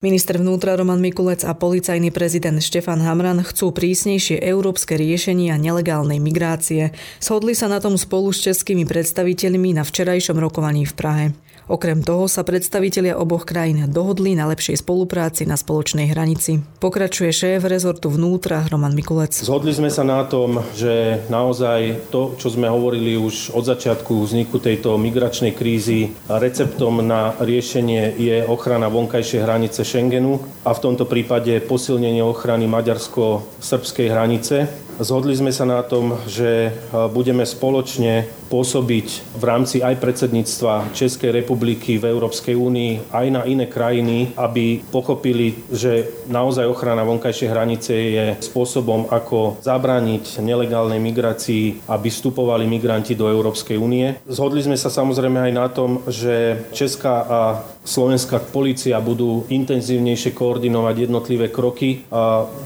Minister 0.00 0.40
vnútra 0.40 0.80
Roman 0.80 0.96
Mikulec 0.96 1.44
a 1.44 1.52
policajný 1.52 2.08
prezident 2.08 2.56
Štefan 2.56 3.04
Hamran 3.04 3.44
chcú 3.44 3.68
prísnejšie 3.68 4.40
európske 4.40 4.96
riešenia 4.96 5.60
nelegálnej 5.60 6.16
migrácie. 6.16 6.96
Shodli 7.20 7.52
sa 7.52 7.68
na 7.68 7.84
tom 7.84 8.00
spolu 8.00 8.32
s 8.32 8.40
českými 8.40 8.88
predstaviteľmi 8.88 9.76
na 9.76 9.84
včerajšom 9.84 10.40
rokovaní 10.40 10.88
v 10.88 10.96
Prahe. 10.96 11.24
Okrem 11.70 12.02
toho 12.02 12.26
sa 12.26 12.42
predstavitelia 12.42 13.14
oboch 13.14 13.46
krajín 13.46 13.86
dohodli 13.86 14.34
na 14.34 14.50
lepšej 14.50 14.82
spolupráci 14.82 15.46
na 15.46 15.54
spoločnej 15.54 16.10
hranici. 16.10 16.58
Pokračuje 16.82 17.30
šéf 17.30 17.62
rezortu 17.62 18.10
vnútra 18.10 18.66
Roman 18.66 18.90
Mikulec. 18.90 19.38
Zhodli 19.38 19.70
sme 19.70 19.86
sa 19.86 20.02
na 20.02 20.26
tom, 20.26 20.66
že 20.74 21.22
naozaj 21.30 22.10
to, 22.10 22.34
čo 22.42 22.50
sme 22.50 22.66
hovorili 22.66 23.14
už 23.14 23.54
od 23.54 23.62
začiatku 23.62 24.18
vzniku 24.18 24.58
tejto 24.58 24.98
migračnej 24.98 25.54
krízy, 25.54 26.10
receptom 26.26 27.06
na 27.06 27.38
riešenie 27.38 28.18
je 28.18 28.42
ochrana 28.50 28.90
vonkajšej 28.90 29.38
hranice 29.46 29.86
Schengenu 29.86 30.42
a 30.66 30.74
v 30.74 30.82
tomto 30.82 31.06
prípade 31.06 31.54
posilnenie 31.70 32.26
ochrany 32.26 32.66
maďarsko-srbskej 32.66 34.10
hranice. 34.10 34.89
Zhodli 35.00 35.32
sme 35.32 35.48
sa 35.48 35.64
na 35.64 35.80
tom, 35.80 36.20
že 36.28 36.76
budeme 37.16 37.48
spoločne 37.48 38.28
pôsobiť 38.52 39.08
v 39.32 39.42
rámci 39.48 39.80
aj 39.80 39.96
predsedníctva 39.96 40.92
Českej 40.92 41.32
republiky 41.40 41.96
v 41.96 42.12
Európskej 42.12 42.52
únii 42.52 43.08
aj 43.08 43.26
na 43.32 43.48
iné 43.48 43.64
krajiny, 43.64 44.36
aby 44.36 44.84
pochopili, 44.92 45.56
že 45.72 46.04
naozaj 46.28 46.68
ochrana 46.68 47.00
vonkajšej 47.08 47.48
hranice 47.48 47.92
je 47.96 48.24
spôsobom, 48.44 49.08
ako 49.08 49.64
zabrániť 49.64 50.44
nelegálnej 50.44 51.00
migrácii, 51.00 51.88
aby 51.88 52.12
vstupovali 52.12 52.68
migranti 52.68 53.16
do 53.16 53.24
Európskej 53.24 53.80
únie. 53.80 54.20
Zhodli 54.28 54.60
sme 54.60 54.76
sa 54.76 54.92
samozrejme 54.92 55.48
aj 55.48 55.52
na 55.56 55.66
tom, 55.72 56.04
že 56.12 56.68
Česká 56.76 57.24
a 57.24 57.40
slovenská 57.84 58.38
policia 58.52 59.00
budú 59.00 59.48
intenzívnejšie 59.48 60.36
koordinovať 60.36 61.08
jednotlivé 61.08 61.48
kroky 61.48 62.04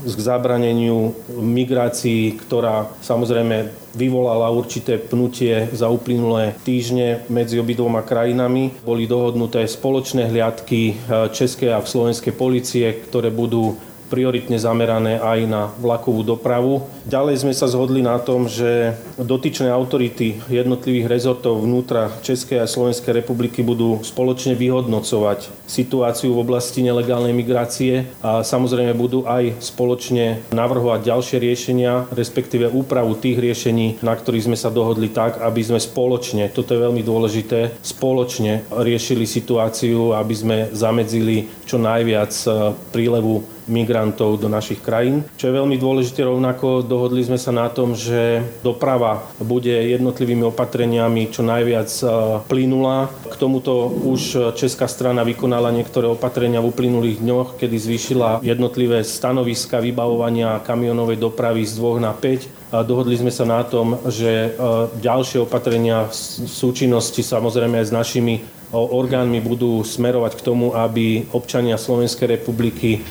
k 0.02 0.18
zabraneniu 0.18 1.14
migrácii, 1.38 2.34
ktorá 2.38 2.90
samozrejme 3.00 3.84
vyvolala 3.94 4.50
určité 4.50 4.98
pnutie 4.98 5.70
za 5.70 5.86
uplynulé 5.86 6.58
týždne 6.66 7.22
medzi 7.30 7.62
obidvoma 7.62 8.02
krajinami. 8.02 8.74
Boli 8.82 9.06
dohodnuté 9.06 9.62
spoločné 9.70 10.28
hliadky 10.34 10.80
eh, 10.90 10.94
Českej 11.30 11.70
a 11.70 11.80
slovenskej 11.80 12.34
policie, 12.34 12.90
ktoré 13.06 13.30
budú 13.30 13.78
prioritne 14.14 14.54
zamerané 14.62 15.18
aj 15.18 15.38
na 15.50 15.62
vlakovú 15.82 16.22
dopravu. 16.22 16.86
Ďalej 17.10 17.42
sme 17.42 17.50
sa 17.50 17.66
zhodli 17.66 17.98
na 17.98 18.22
tom, 18.22 18.46
že 18.46 18.94
dotyčné 19.18 19.74
autority 19.74 20.38
jednotlivých 20.46 21.10
rezortov 21.10 21.66
vnútra 21.66 22.14
Českej 22.22 22.62
a 22.62 22.70
Slovenskej 22.70 23.10
republiky 23.10 23.66
budú 23.66 23.98
spoločne 24.06 24.54
vyhodnocovať 24.54 25.50
situáciu 25.66 26.30
v 26.38 26.46
oblasti 26.46 26.86
nelegálnej 26.86 27.34
migrácie 27.34 28.06
a 28.22 28.46
samozrejme 28.46 28.94
budú 28.94 29.26
aj 29.26 29.58
spoločne 29.58 30.46
navrhovať 30.54 31.10
ďalšie 31.10 31.36
riešenia, 31.42 32.06
respektíve 32.14 32.70
úpravu 32.70 33.18
tých 33.18 33.42
riešení, 33.42 33.98
na 34.06 34.14
ktorých 34.14 34.46
sme 34.46 34.56
sa 34.60 34.70
dohodli 34.70 35.10
tak, 35.10 35.42
aby 35.42 35.60
sme 35.64 35.82
spoločne, 35.82 36.52
toto 36.54 36.78
je 36.78 36.84
veľmi 36.84 37.02
dôležité, 37.02 37.82
spoločne 37.82 38.62
riešili 38.70 39.26
situáciu, 39.26 40.14
aby 40.14 40.34
sme 40.36 40.56
zamedzili 40.70 41.50
čo 41.66 41.80
najviac 41.80 42.32
eh, 42.46 42.52
prílevu 42.92 43.53
migrantov 43.66 44.40
do 44.40 44.48
našich 44.48 44.80
krajín. 44.80 45.24
Čo 45.36 45.50
je 45.50 45.58
veľmi 45.58 45.76
dôležité 45.80 46.24
rovnako, 46.24 46.84
dohodli 46.84 47.24
sme 47.24 47.40
sa 47.40 47.50
na 47.50 47.68
tom, 47.68 47.96
že 47.96 48.44
doprava 48.60 49.24
bude 49.40 49.72
jednotlivými 49.72 50.48
opatreniami 50.48 51.32
čo 51.32 51.42
najviac 51.44 51.90
e, 52.00 52.04
plynulá. 52.48 53.08
K 53.28 53.34
tomuto 53.36 53.88
už 53.88 54.54
česká 54.58 54.88
strana 54.88 55.24
vykonala 55.26 55.72
niektoré 55.74 56.08
opatrenia 56.08 56.60
v 56.60 56.70
uplynulých 56.70 57.20
dňoch, 57.20 57.48
kedy 57.60 57.76
zvýšila 57.76 58.44
jednotlivé 58.44 59.02
stanoviska 59.02 59.80
vybavovania 59.80 60.60
kamionovej 60.62 61.18
dopravy 61.20 61.64
z 61.64 61.76
2 61.80 62.04
na 62.04 62.12
5 62.12 62.64
Dohodli 62.82 63.14
sme 63.14 63.30
sa 63.30 63.46
na 63.46 63.62
tom, 63.62 64.02
že 64.10 64.58
ďalšie 64.98 65.46
opatrenia 65.46 66.10
v 66.10 66.14
súčinnosti 66.50 67.22
samozrejme 67.22 67.78
aj 67.78 67.86
s 67.86 67.94
našimi 67.94 68.34
orgánmi 68.72 69.42
budú 69.42 69.84
smerovať 69.84 70.38
k 70.38 70.44
tomu, 70.46 70.72
aby 70.72 71.26
občania 71.34 71.76
Slovenskej 71.76 72.38
republiky 72.38 73.04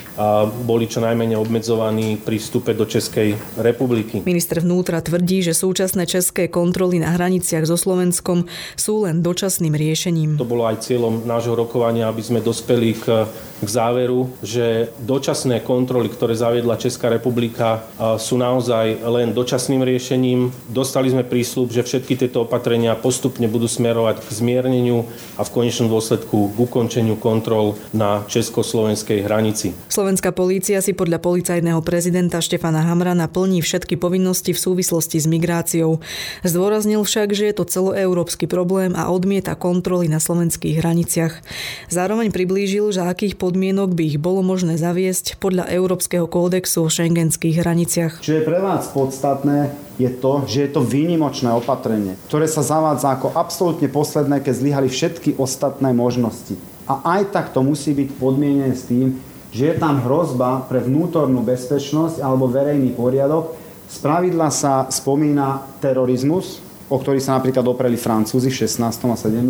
boli 0.65 0.87
čo 0.87 1.03
najmenej 1.03 1.37
obmedzovaní 1.37 2.17
pri 2.17 2.39
vstupe 2.39 2.71
do 2.73 2.87
Českej 2.87 3.35
republiky. 3.59 4.23
Minister 4.23 4.63
vnútra 4.63 5.03
tvrdí, 5.03 5.43
že 5.43 5.53
súčasné 5.53 6.07
české 6.09 6.47
kontroly 6.47 6.97
na 7.03 7.13
hraniciach 7.13 7.67
so 7.67 7.75
Slovenskom 7.75 8.47
sú 8.79 9.05
len 9.05 9.19
dočasným 9.19 9.75
riešením. 9.75 10.39
To 10.39 10.47
bolo 10.47 10.65
aj 10.65 10.87
cieľom 10.87 11.27
nášho 11.27 11.53
rokovania, 11.53 12.09
aby 12.09 12.23
sme 12.23 12.39
dospeli 12.39 12.89
k 12.97 13.27
k 13.63 13.69
záveru, 13.71 14.27
že 14.43 14.91
dočasné 14.99 15.63
kontroly, 15.63 16.11
ktoré 16.11 16.35
zaviedla 16.35 16.75
Česká 16.75 17.07
republika, 17.07 17.87
sú 18.19 18.35
naozaj 18.35 18.99
len 19.07 19.31
dočasným 19.31 19.79
riešením. 19.79 20.51
Dostali 20.67 21.07
sme 21.07 21.23
prísľub, 21.23 21.71
že 21.71 21.87
všetky 21.87 22.19
tieto 22.19 22.43
opatrenia 22.43 22.99
postupne 22.99 23.47
budú 23.47 23.71
smerovať 23.71 24.19
k 24.19 24.29
zmierneniu 24.35 25.07
a 25.39 25.42
v 25.47 25.63
konečnom 25.63 25.87
dôsledku 25.87 26.51
k 26.51 26.55
ukončeniu 26.59 27.15
kontrol 27.15 27.79
na 27.95 28.27
československej 28.27 29.23
hranici. 29.23 29.71
Slovenská 29.87 30.35
polícia 30.35 30.83
si 30.83 30.91
podľa 30.91 31.23
policajného 31.23 31.79
prezidenta 31.79 32.43
Štefana 32.43 32.83
Hamrana 32.83 33.31
plní 33.31 33.63
všetky 33.63 33.95
povinnosti 33.95 34.51
v 34.51 34.59
súvislosti 34.59 35.23
s 35.23 35.27
migráciou. 35.31 36.03
Zdôraznil 36.43 36.99
však, 37.07 37.31
že 37.31 37.47
je 37.47 37.55
to 37.55 37.63
celoeurópsky 37.63 38.51
problém 38.51 38.91
a 38.99 39.07
odmieta 39.07 39.55
kontroly 39.55 40.11
na 40.11 40.19
slovenských 40.19 40.83
hraniciach. 40.83 41.39
Zároveň 41.87 42.35
priblížil, 42.35 42.91
že 42.91 43.07
akých 43.07 43.39
pod 43.39 43.53
podmienok 43.53 43.93
by 43.93 44.03
ich 44.09 44.17
bolo 44.17 44.41
možné 44.41 44.81
zaviesť 44.81 45.37
podľa 45.37 45.69
Európskeho 45.69 46.25
kódexu 46.25 46.81
o 46.81 46.89
šengenských 46.89 47.61
hraniciach. 47.61 48.17
Čo 48.17 48.41
je 48.41 48.47
pre 48.49 48.57
vás 48.57 48.89
podstatné, 48.89 49.69
je 50.01 50.09
to, 50.09 50.41
že 50.49 50.57
je 50.65 50.69
to 50.73 50.81
výnimočné 50.81 51.53
opatrenie, 51.53 52.17
ktoré 52.25 52.49
sa 52.49 52.65
zavádza 52.65 53.13
ako 53.13 53.37
absolútne 53.37 53.85
posledné, 53.89 54.41
keď 54.41 54.53
zlyhali 54.57 54.87
všetky 54.89 55.37
ostatné 55.37 55.93
možnosti. 55.93 56.57
A 56.89 57.17
aj 57.19 57.31
tak 57.31 57.45
to 57.53 57.61
musí 57.61 57.93
byť 57.93 58.09
podmienené 58.17 58.73
s 58.73 58.89
tým, 58.89 59.21
že 59.53 59.69
je 59.69 59.75
tam 59.77 60.01
hrozba 60.01 60.65
pre 60.65 60.81
vnútornú 60.81 61.45
bezpečnosť 61.45 62.19
alebo 62.19 62.49
verejný 62.49 62.97
poriadok. 62.97 63.53
Z 63.85 64.01
pravidla 64.01 64.49
sa 64.49 64.89
spomína 64.89 65.61
terorizmus, 65.77 66.57
o 66.89 66.97
ktorý 66.97 67.21
sa 67.21 67.37
napríklad 67.37 67.61
opreli 67.61 67.93
Francúzi 67.93 68.49
v 68.49 68.65
16. 68.65 68.81
a 68.81 69.17
17. 69.17 69.45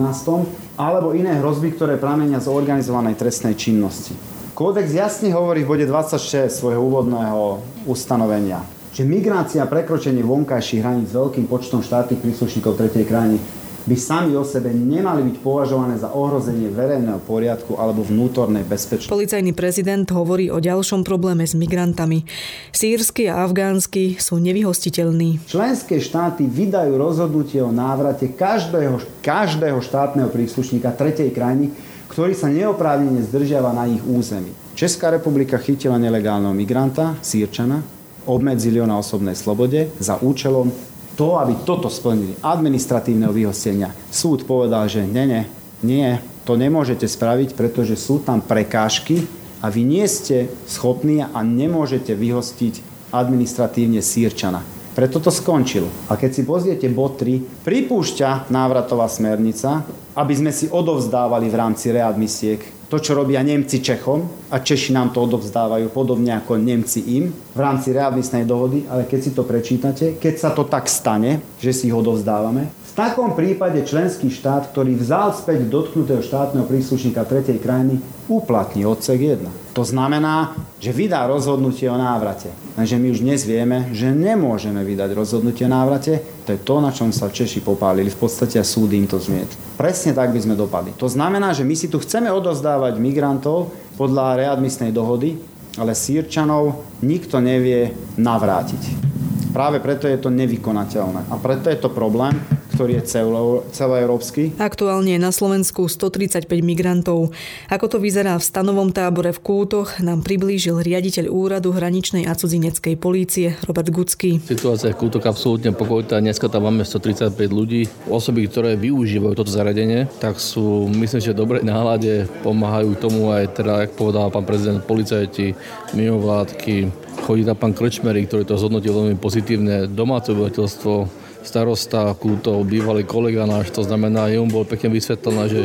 alebo 0.76 1.16
iné 1.16 1.40
hrozby, 1.40 1.72
ktoré 1.74 1.96
pramenia 1.96 2.44
z 2.44 2.52
organizovanej 2.52 3.16
trestnej 3.16 3.56
činnosti. 3.56 4.14
Kódex 4.54 4.94
jasne 4.94 5.34
hovorí 5.34 5.66
v 5.66 5.72
bode 5.74 5.86
26 5.90 6.52
svojho 6.52 6.84
úvodného 6.84 7.64
ustanovenia, 7.90 8.62
že 8.94 9.02
migrácia 9.02 9.66
a 9.66 9.70
prekročenie 9.70 10.22
vonkajších 10.22 10.86
hraníc 10.86 11.10
veľkým 11.10 11.50
počtom 11.50 11.82
štátnych 11.82 12.22
príslušníkov 12.22 12.78
tretej 12.78 13.10
krajiny 13.10 13.42
by 13.84 13.96
sami 14.00 14.32
o 14.40 14.48
sebe 14.48 14.72
nemali 14.72 15.28
byť 15.28 15.38
považované 15.44 16.00
za 16.00 16.08
ohrozenie 16.16 16.72
verejného 16.72 17.20
poriadku 17.28 17.76
alebo 17.76 18.00
vnútornej 18.00 18.64
bezpečnosti. 18.64 19.12
Policajný 19.12 19.52
prezident 19.52 20.08
hovorí 20.08 20.48
o 20.48 20.64
ďalšom 20.64 21.04
probléme 21.04 21.44
s 21.44 21.52
migrantami. 21.52 22.24
Sírsky 22.72 23.28
a 23.28 23.44
afgánsky 23.44 24.16
sú 24.24 24.40
nevyhostiteľní. 24.40 25.44
Členské 25.52 26.00
štáty 26.00 26.48
vydajú 26.48 26.96
rozhodnutie 26.96 27.60
o 27.60 27.76
návrate 27.76 28.32
každého, 28.32 29.04
každého 29.20 29.84
štátneho 29.84 30.32
príslušníka 30.32 30.96
tretej 30.96 31.36
krajiny, 31.36 31.76
ktorý 32.08 32.32
sa 32.38 32.48
neoprávnene 32.48 33.20
zdržiava 33.26 33.76
na 33.76 33.90
ich 33.92 34.00
území. 34.06 34.56
Česká 34.80 35.12
republika 35.12 35.60
chytila 35.60 36.00
nelegálneho 36.00 36.56
migranta, 36.56 37.20
sírčana, 37.20 37.84
obmedzili 38.26 38.80
ho 38.80 38.88
na 38.88 39.00
osobnej 39.00 39.36
slobode 39.38 39.92
za 40.00 40.20
účelom 40.20 40.72
to, 41.14 41.38
aby 41.38 41.54
toto 41.62 41.94
splnili, 41.94 42.34
administratívneho 42.42 43.30
vyhostenia, 43.30 43.94
súd 44.10 44.50
povedal, 44.50 44.90
že 44.90 45.06
nie, 45.06 45.26
nie, 45.30 45.44
nie, 45.86 46.10
to 46.44 46.58
nemôžete 46.58 47.06
spraviť, 47.06 47.54
pretože 47.54 47.96
sú 47.96 48.20
tam 48.20 48.42
prekážky 48.42 49.24
a 49.62 49.70
vy 49.70 49.86
nie 49.86 50.06
ste 50.10 50.50
schopní 50.66 51.22
a 51.24 51.40
nemôžete 51.46 52.18
vyhostiť 52.18 52.82
administratívne 53.14 54.02
sírčana. 54.02 54.66
Preto 54.94 55.18
to 55.18 55.34
skončilo. 55.34 55.90
A 56.10 56.18
keď 56.18 56.32
si 56.34 56.42
pozriete 56.46 56.86
bod 56.90 57.18
3, 57.18 57.66
pripúšťa 57.66 58.50
návratová 58.54 59.10
smernica, 59.10 59.86
aby 60.14 60.34
sme 60.38 60.52
si 60.54 60.70
odovzdávali 60.70 61.50
v 61.50 61.58
rámci 61.58 61.90
readmisiek 61.90 62.62
to, 62.92 62.98
čo 63.00 63.18
robia 63.18 63.42
Nemci 63.42 63.80
Čechom 63.80 64.48
a 64.52 64.60
Češi 64.60 64.94
nám 64.94 65.16
to 65.16 65.26
odovzdávajú 65.26 65.90
podobne 65.90 66.36
ako 66.38 66.60
Nemci 66.60 67.02
im 67.18 67.32
v 67.32 67.60
rámci 67.60 67.96
readmisnej 67.96 68.46
dohody, 68.46 68.86
ale 68.86 69.08
keď 69.08 69.20
si 69.20 69.32
to 69.32 69.48
prečítate, 69.48 70.06
keď 70.20 70.34
sa 70.38 70.50
to 70.52 70.68
tak 70.68 70.86
stane, 70.92 71.42
že 71.58 71.72
si 71.74 71.90
ich 71.90 71.96
odovzdávame, 71.96 72.83
v 72.94 73.02
takom 73.02 73.34
prípade 73.34 73.82
členský 73.90 74.30
štát, 74.30 74.70
ktorý 74.70 74.94
vzal 74.94 75.34
späť 75.34 75.66
dotknutého 75.66 76.22
štátneho 76.22 76.62
príslušníka 76.70 77.26
tretej 77.26 77.58
krajiny, 77.58 77.98
uplatní 78.30 78.86
odsek 78.86 79.18
1. 79.18 79.74
To 79.74 79.82
znamená, 79.82 80.54
že 80.78 80.94
vydá 80.94 81.26
rozhodnutie 81.26 81.90
o 81.90 81.98
návrate. 81.98 82.54
Lenže 82.78 83.02
my 83.02 83.10
už 83.10 83.26
dnes 83.26 83.50
vieme, 83.50 83.90
že 83.98 84.14
nemôžeme 84.14 84.86
vydať 84.86 85.10
rozhodnutie 85.10 85.66
o 85.66 85.74
návrate. 85.74 86.22
To 86.46 86.54
je 86.54 86.62
to, 86.62 86.76
na 86.86 86.94
čom 86.94 87.10
sa 87.10 87.34
Češi 87.34 87.66
popálili. 87.66 88.14
V 88.14 88.30
podstate 88.30 88.62
a 88.62 88.66
súd 88.68 88.94
im 88.94 89.10
to 89.10 89.18
zmiet. 89.18 89.50
Presne 89.74 90.14
tak 90.14 90.30
by 90.30 90.46
sme 90.46 90.54
dopadli. 90.54 90.94
To 91.02 91.10
znamená, 91.10 91.50
že 91.58 91.66
my 91.66 91.74
si 91.74 91.90
tu 91.90 91.98
chceme 91.98 92.30
odozdávať 92.30 93.02
migrantov 93.02 93.74
podľa 93.98 94.38
readmisnej 94.38 94.94
dohody, 94.94 95.42
ale 95.82 95.98
sírčanov 95.98 96.86
nikto 97.02 97.42
nevie 97.42 97.90
navrátiť. 98.22 99.10
Práve 99.50 99.82
preto 99.82 100.06
je 100.06 100.22
to 100.22 100.30
nevykonateľné. 100.30 101.34
A 101.34 101.42
preto 101.42 101.74
je 101.74 101.78
to 101.82 101.90
problém, 101.90 102.38
ktorý 102.84 103.00
je 103.00 103.08
celo, 103.08 103.64
celoeurópsky. 103.72 104.60
Aktuálne 104.60 105.16
je 105.16 105.22
na 105.24 105.32
Slovensku 105.32 105.88
135 105.88 106.52
migrantov. 106.60 107.32
Ako 107.72 107.88
to 107.88 107.96
vyzerá 107.96 108.36
v 108.36 108.44
stanovom 108.44 108.92
tábore 108.92 109.32
v 109.32 109.40
Kútoch, 109.40 110.04
nám 110.04 110.20
priblížil 110.20 110.84
riaditeľ 110.84 111.32
úradu 111.32 111.72
hraničnej 111.72 112.28
a 112.28 112.36
cudzineckej 112.36 113.00
polície 113.00 113.56
Robert 113.64 113.88
Gucký. 113.88 114.44
Situácia 114.44 114.92
v 114.92 115.00
Kútoch 115.00 115.24
absolútne 115.24 115.72
pokojná. 115.72 116.20
Dneska 116.20 116.52
tam 116.52 116.68
máme 116.68 116.84
135 116.84 117.32
ľudí. 117.48 117.88
Osoby, 118.12 118.52
ktoré 118.52 118.76
využívajú 118.76 119.32
toto 119.32 119.56
zariadenie, 119.56 120.12
tak 120.20 120.44
sú, 120.44 120.92
myslím, 120.92 121.24
že 121.24 121.32
v 121.32 121.40
dobrej 121.40 121.64
nálade 121.64 122.28
pomáhajú 122.44 123.00
tomu 123.00 123.32
aj 123.32 123.64
teda, 123.64 123.88
jak 123.88 123.96
povedal 123.96 124.28
pán 124.28 124.44
prezident, 124.44 124.84
policajti, 124.84 125.56
mimovládky, 125.96 126.92
chodí 127.24 127.48
tam 127.48 127.56
pán 127.56 127.72
Krčmery, 127.72 128.28
ktorý 128.28 128.44
to 128.44 128.60
zhodnotil 128.60 128.92
veľmi 128.92 129.16
pozitívne, 129.16 129.88
domáce 129.88 130.36
obyvateľstvo, 130.36 131.23
starosta 131.44 132.16
Kútov, 132.16 132.64
bývalý 132.66 133.04
kolega 133.04 133.44
náš, 133.44 133.70
to 133.70 133.84
znamená, 133.84 134.32
jemu 134.32 134.50
bol 134.50 134.66
pekne 134.66 134.90
vysvetlené, 134.96 135.44
že 135.52 135.62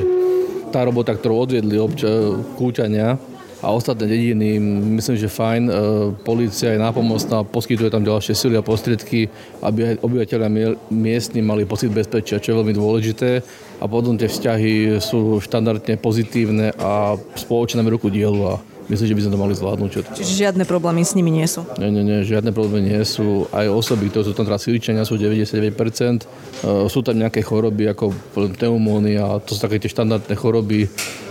tá 0.68 0.84
robota, 0.84 1.16
ktorú 1.16 1.48
odviedli 1.48 1.80
obča- 1.80 2.36
Kúťania 2.60 3.16
a 3.58 3.74
ostatné 3.74 4.06
dediny, 4.06 4.62
myslím, 5.00 5.16
že 5.18 5.26
fajn. 5.26 5.62
E, 5.66 5.72
polícia 6.22 6.70
je 6.70 6.78
nápomocná, 6.78 7.42
poskytuje 7.42 7.90
tam 7.90 8.06
ďalšie 8.06 8.34
sily 8.36 8.54
a 8.54 8.62
prostriedky, 8.62 9.26
aby 9.64 9.78
aj 9.82 9.94
obyvateľia 10.04 10.50
miestni 10.94 11.42
mali 11.42 11.66
pocit 11.66 11.90
bezpečia, 11.90 12.38
čo 12.38 12.54
je 12.54 12.58
veľmi 12.62 12.74
dôležité. 12.76 13.42
A 13.82 13.84
potom 13.90 14.14
tie 14.14 14.30
vzťahy 14.30 15.02
sú 15.02 15.42
štandardne 15.42 15.98
pozitívne 15.98 16.70
a 16.78 17.18
spoločné 17.34 17.82
ruku 17.82 18.10
dielu 18.14 18.38
a 18.46 18.62
myslím, 18.88 19.06
že 19.08 19.16
by 19.16 19.22
sme 19.24 19.32
to 19.32 19.40
mali 19.40 19.54
zvládnuť. 19.54 19.90
Čiže 20.16 20.32
žiadne 20.48 20.64
problémy 20.64 21.04
s 21.04 21.12
nimi 21.14 21.28
nie 21.28 21.46
sú? 21.46 21.64
Nie, 21.76 21.92
nie, 21.92 22.04
nie, 22.04 22.24
žiadne 22.24 22.50
problémy 22.52 22.92
nie 22.92 23.02
sú. 23.04 23.46
Aj 23.52 23.68
osoby, 23.68 24.08
ktoré 24.08 24.24
sú 24.26 24.34
tam 24.34 24.48
teraz 24.48 24.64
Siličania, 24.64 25.04
sú 25.04 25.20
99%. 25.20 25.64
E, 25.64 26.88
sú 26.88 27.00
tam 27.04 27.16
nejaké 27.16 27.44
choroby 27.44 27.92
ako 27.92 28.12
pneumónia, 28.34 29.40
to 29.44 29.54
sú 29.54 29.60
také 29.60 29.78
tie 29.78 29.92
štandardné 29.92 30.34
choroby. 30.34 30.88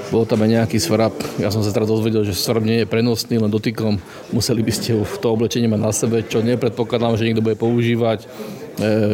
Bol 0.07 0.23
tam 0.23 0.39
aj 0.39 0.49
nejaký 0.63 0.79
svrap. 0.79 1.11
Ja 1.35 1.51
som 1.51 1.59
sa 1.59 1.75
teraz 1.75 1.91
dozvedel, 1.91 2.23
že 2.23 2.31
svrap 2.31 2.63
nie 2.63 2.83
je 2.83 2.87
prenosný, 2.87 3.43
len 3.43 3.51
dotykom. 3.51 3.99
Museli 4.31 4.63
by 4.63 4.71
ste 4.71 4.95
v 4.95 5.15
to 5.19 5.27
oblečenie 5.35 5.67
mať 5.67 5.81
na 5.83 5.91
sebe, 5.91 6.23
čo 6.23 6.39
nepredpokladám, 6.39 7.19
že 7.19 7.27
niekto 7.27 7.43
bude 7.43 7.59
používať 7.59 8.23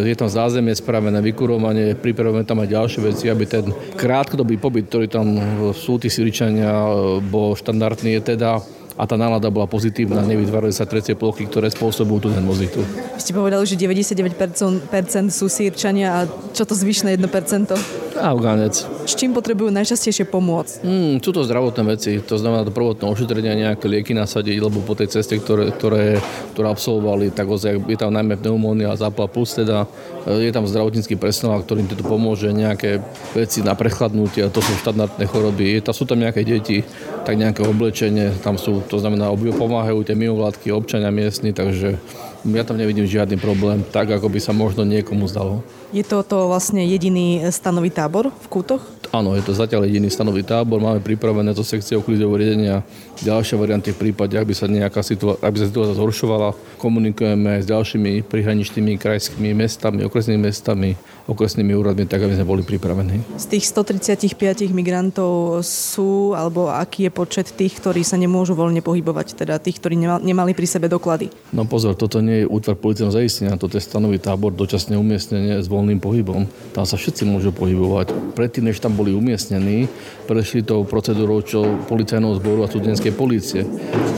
je 0.04 0.16
tam 0.20 0.28
zázemie 0.28 0.76
spravené, 0.76 1.24
vykurovanie, 1.24 1.96
pripravujeme 1.96 2.44
tam 2.44 2.60
aj 2.60 2.70
ďalšie 2.70 3.00
veci, 3.00 3.26
aby 3.32 3.48
ten 3.48 3.66
krátkodobý 3.96 4.60
pobyt, 4.60 4.92
ktorý 4.92 5.08
tam 5.08 5.40
sú 5.72 5.96
tí 5.96 6.12
Siličania, 6.12 6.72
e, 6.72 7.24
bol 7.24 7.56
štandardný, 7.56 8.20
je 8.20 8.36
teda 8.36 8.60
a 8.94 9.04
tá 9.10 9.18
nálada 9.18 9.50
bola 9.50 9.66
pozitívna, 9.66 10.22
nevytvárali 10.22 10.74
sa 10.74 10.86
trecie 10.86 11.18
plochy, 11.18 11.50
ktoré 11.50 11.74
spôsobujú 11.74 12.28
tú 12.28 12.30
nervozitu. 12.30 12.86
Ste 13.18 13.34
povedali, 13.34 13.66
že 13.66 13.74
99% 13.74 14.86
sú 15.34 15.46
sírčania 15.50 16.10
a 16.14 16.30
čo 16.54 16.64
to 16.66 16.78
zvyšné 16.78 17.18
1%? 17.18 17.74
Afgánec. 18.14 18.86
S 19.10 19.14
čím 19.18 19.34
potrebujú 19.34 19.74
najčastejšie 19.74 20.30
pomôcť? 20.30 20.86
Mm, 20.86 21.14
sú 21.26 21.34
to 21.34 21.42
zdravotné 21.42 21.84
veci, 21.98 22.22
to 22.22 22.38
znamená 22.38 22.62
to 22.62 22.70
prvotné 22.70 23.10
ošetrenie, 23.10 23.66
nejaké 23.66 23.90
lieky 23.90 24.14
nasadiť, 24.14 24.62
lebo 24.62 24.86
po 24.86 24.94
tej 24.94 25.10
ceste, 25.10 25.42
ktoré, 25.42 25.74
ktoré, 25.74 26.22
ktoré 26.54 26.68
absolvovali, 26.70 27.34
tak 27.34 27.50
ozaj 27.50 27.82
je 27.90 27.98
tam 27.98 28.14
najmä 28.14 28.38
pneumónia 28.38 28.94
a 28.94 29.00
zápal 29.00 29.26
plus 29.26 29.58
teda, 29.58 29.90
je 30.30 30.54
tam 30.54 30.70
zdravotnícky 30.70 31.18
personál, 31.18 31.66
ktorým 31.66 31.90
to 31.90 31.98
pomôže, 32.06 32.54
nejaké 32.54 33.02
veci 33.34 33.66
na 33.66 33.74
prechladnutie, 33.74 34.46
to 34.54 34.62
sú 34.62 34.72
štandardné 34.86 35.26
choroby, 35.26 35.82
sú 35.94 36.06
tam 36.10 36.22
nejaké 36.22 36.42
deti, 36.46 36.82
tak 37.24 37.40
nejaké 37.40 37.64
oblečenie, 37.64 38.36
tam 38.44 38.60
sú 38.60 38.84
to 38.86 39.00
znamená, 39.00 39.32
pomáhajú 39.56 40.04
tie 40.04 40.16
mimovládky, 40.16 40.76
občania 40.76 41.10
miestni, 41.10 41.56
takže 41.56 41.96
Ja 42.44 42.68
tam 42.68 42.76
nevidím 42.76 43.08
žiadny 43.08 43.40
problém, 43.40 43.88
tak 43.88 44.12
ako 44.12 44.28
by 44.28 44.40
sa 44.44 44.52
možno 44.52 44.84
niekomu 44.84 45.32
zdalo. 45.32 45.64
Je 45.96 46.04
to 46.04 46.28
to 46.28 46.52
vlastne 46.52 46.84
jediný 46.84 47.40
stanový 47.56 47.88
tábor 47.88 48.36
v 48.36 48.48
Kútoch? 48.52 48.84
Áno, 49.14 49.38
je 49.38 49.46
to 49.46 49.54
zatiaľ 49.54 49.86
jediný 49.86 50.10
stanový 50.10 50.42
tábor. 50.42 50.82
Máme 50.82 50.98
pripravené 50.98 51.54
to 51.54 51.62
sekciou 51.62 52.02
krizového 52.02 52.34
riadenia 52.34 52.82
ďalšie 53.22 53.62
varianty 53.62 53.94
v 53.94 54.10
prípade, 54.10 54.34
ak 54.34 54.50
by 54.50 54.56
sa 54.58 54.66
nejaká 54.66 55.06
situácia, 55.06 55.38
ak 55.38 55.54
by 55.54 55.60
sa 55.62 55.70
situácia 55.70 55.94
zhoršovala. 56.02 56.50
Komunikujeme 56.82 57.62
s 57.62 57.70
ďalšími 57.70 58.26
prihraničnými 58.26 58.98
krajskými 58.98 59.54
mestami, 59.54 60.02
okresnými 60.02 60.42
mestami, 60.42 60.98
okresnými 61.30 61.78
úradmi, 61.78 62.10
tak 62.10 62.26
aby 62.26 62.42
sme 62.42 62.50
boli 62.50 62.66
pripravení. 62.66 63.22
Z 63.38 63.54
tých 63.54 63.70
135 63.70 64.74
migrantov 64.74 65.62
sú, 65.62 66.34
alebo 66.34 66.74
aký 66.74 67.06
je 67.08 67.12
počet 67.14 67.54
tých, 67.54 67.78
ktorí 67.78 68.02
sa 68.02 68.18
nemôžu 68.18 68.58
voľne 68.58 68.82
pohybovať, 68.82 69.38
teda 69.38 69.62
tých, 69.62 69.78
ktorí 69.78 69.94
nemali 70.26 70.58
pri 70.58 70.66
sebe 70.66 70.90
doklady? 70.90 71.30
No 71.54 71.70
pozor, 71.70 71.94
toto 71.94 72.18
nie 72.18 72.44
je 72.44 72.50
útvar 72.50 72.82
policajného 72.82 73.14
zaistenia, 73.14 73.62
toto 73.62 73.78
je 73.78 73.86
stanový 73.86 74.18
tábor 74.18 74.58
dočasné 74.58 74.98
umiestnenie 74.98 75.62
s 75.62 75.70
voľným 75.70 76.02
pohybom. 76.02 76.50
Tam 76.74 76.90
sa 76.90 76.98
všetci 76.98 77.30
môžu 77.30 77.54
pohybovať. 77.54 78.10
Predtým, 78.34 78.74
než 78.74 78.82
tam 78.82 78.98
boli 79.04 79.12
umiestnení, 79.12 79.92
prešli 80.24 80.64
tou 80.64 80.88
procedúrou 80.88 81.44
čo 81.44 81.84
policajného 81.92 82.40
zboru 82.40 82.64
a 82.64 82.72
studenskej 82.72 83.12
polície. 83.12 83.68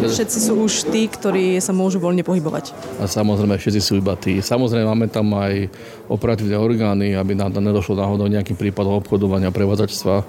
Všetci 0.06 0.38
sú 0.38 0.62
už 0.62 0.94
tí, 0.94 1.10
ktorí 1.10 1.58
sa 1.58 1.74
môžu 1.74 1.98
voľne 1.98 2.22
pohybovať. 2.22 2.78
A 3.02 3.10
samozrejme, 3.10 3.58
všetci 3.58 3.82
sú 3.82 3.98
iba 3.98 4.14
tí. 4.14 4.38
Samozrejme, 4.38 4.86
máme 4.86 5.10
tam 5.10 5.34
aj 5.34 5.74
operatívne 6.06 6.62
orgány, 6.62 7.18
aby 7.18 7.34
nám 7.34 7.58
tam 7.58 7.66
nedošlo 7.66 7.98
náhodou 7.98 8.30
nejakým 8.30 8.54
prípadom 8.54 9.02
obchodovania, 9.02 9.50
prevádzačstva. 9.50 10.22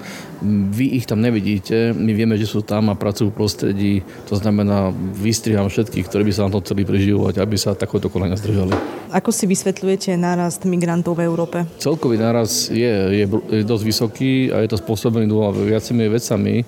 Vy 0.72 0.96
ich 0.96 1.04
tam 1.04 1.20
nevidíte, 1.20 1.92
my 1.92 2.16
vieme, 2.16 2.40
že 2.40 2.48
sú 2.48 2.64
tam 2.64 2.88
a 2.88 2.96
pracujú 2.96 3.28
v 3.28 3.36
prostredí. 3.36 3.92
To 4.32 4.40
znamená, 4.40 4.88
vystriham 5.12 5.68
všetkých, 5.68 6.08
ktorí 6.08 6.24
by 6.24 6.32
sa 6.32 6.48
na 6.48 6.56
to 6.56 6.64
chceli 6.64 6.88
prežívať, 6.88 7.44
aby 7.44 7.56
sa 7.60 7.76
takéto 7.76 8.08
konania 8.08 8.40
zdržali. 8.40 8.72
Ako 9.12 9.28
si 9.28 9.44
vysvetľujete 9.44 10.16
nárast 10.16 10.64
migrantov 10.64 11.20
v 11.20 11.28
Európe? 11.28 11.68
Celkový 11.76 12.16
nárast 12.16 12.72
je, 12.72 13.22
je, 13.22 13.24
je 13.28 13.62
dosť 13.64 13.84
vysoký 13.84 14.45
a 14.50 14.62
je 14.62 14.74
to 14.74 14.80
spôsobený 14.80 15.30
dvoma 15.30 15.54
viacimi 15.54 16.10
vecami. 16.10 16.66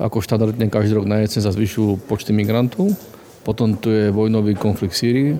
Ako 0.00 0.18
štandardne 0.18 0.66
každý 0.72 0.98
rok 0.98 1.06
na 1.06 1.22
jeseň 1.22 1.46
sa 1.46 1.54
zvyšujú 1.54 2.10
počty 2.10 2.34
migrantov. 2.34 2.90
Potom 3.44 3.76
tu 3.76 3.92
je 3.92 4.08
vojnový 4.08 4.56
konflikt 4.56 4.96
v 4.96 5.00
Sýrii, 5.04 5.30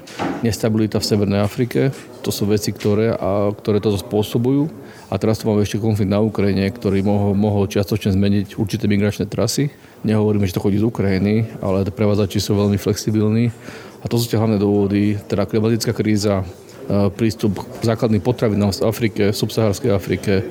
nestabilita 0.45 1.01
v 1.01 1.09
Severnej 1.09 1.41
Afrike. 1.41 1.89
To 2.21 2.29
sú 2.29 2.45
veci, 2.45 2.69
ktoré, 2.69 3.17
a, 3.17 3.49
ktoré 3.57 3.81
to 3.81 3.97
spôsobujú. 3.97 4.69
A 5.09 5.17
teraz 5.17 5.41
tu 5.41 5.49
máme 5.49 5.65
ešte 5.65 5.81
konflikt 5.81 6.13
na 6.13 6.21
Ukrajine, 6.21 6.69
ktorý 6.69 7.01
mohol, 7.01 7.33
mohol 7.33 7.65
čiastočne 7.65 8.13
zmeniť 8.13 8.61
určité 8.61 8.85
migračné 8.93 9.25
trasy. 9.25 9.73
Nehovoríme, 10.05 10.45
že 10.45 10.53
to 10.53 10.65
chodí 10.65 10.77
z 10.77 10.85
Ukrajiny, 10.85 11.49
ale 11.65 11.89
prevádzači 11.89 12.45
sú 12.45 12.53
veľmi 12.53 12.77
flexibilní. 12.77 13.49
A 14.05 14.09
to 14.11 14.21
sú 14.21 14.29
tie 14.29 14.37
hlavné 14.37 14.61
dôvody, 14.61 15.17
teda 15.25 15.49
klimatická 15.49 15.97
kríza, 15.97 16.45
prístup 17.17 17.65
k 17.65 17.83
základným 17.83 18.21
potravinám 18.21 18.77
v 18.77 18.85
Afrike, 18.85 19.23
v 19.33 19.37
subsahárskej 19.37 19.91
Afrike, 19.93 20.33
e, 20.41 20.45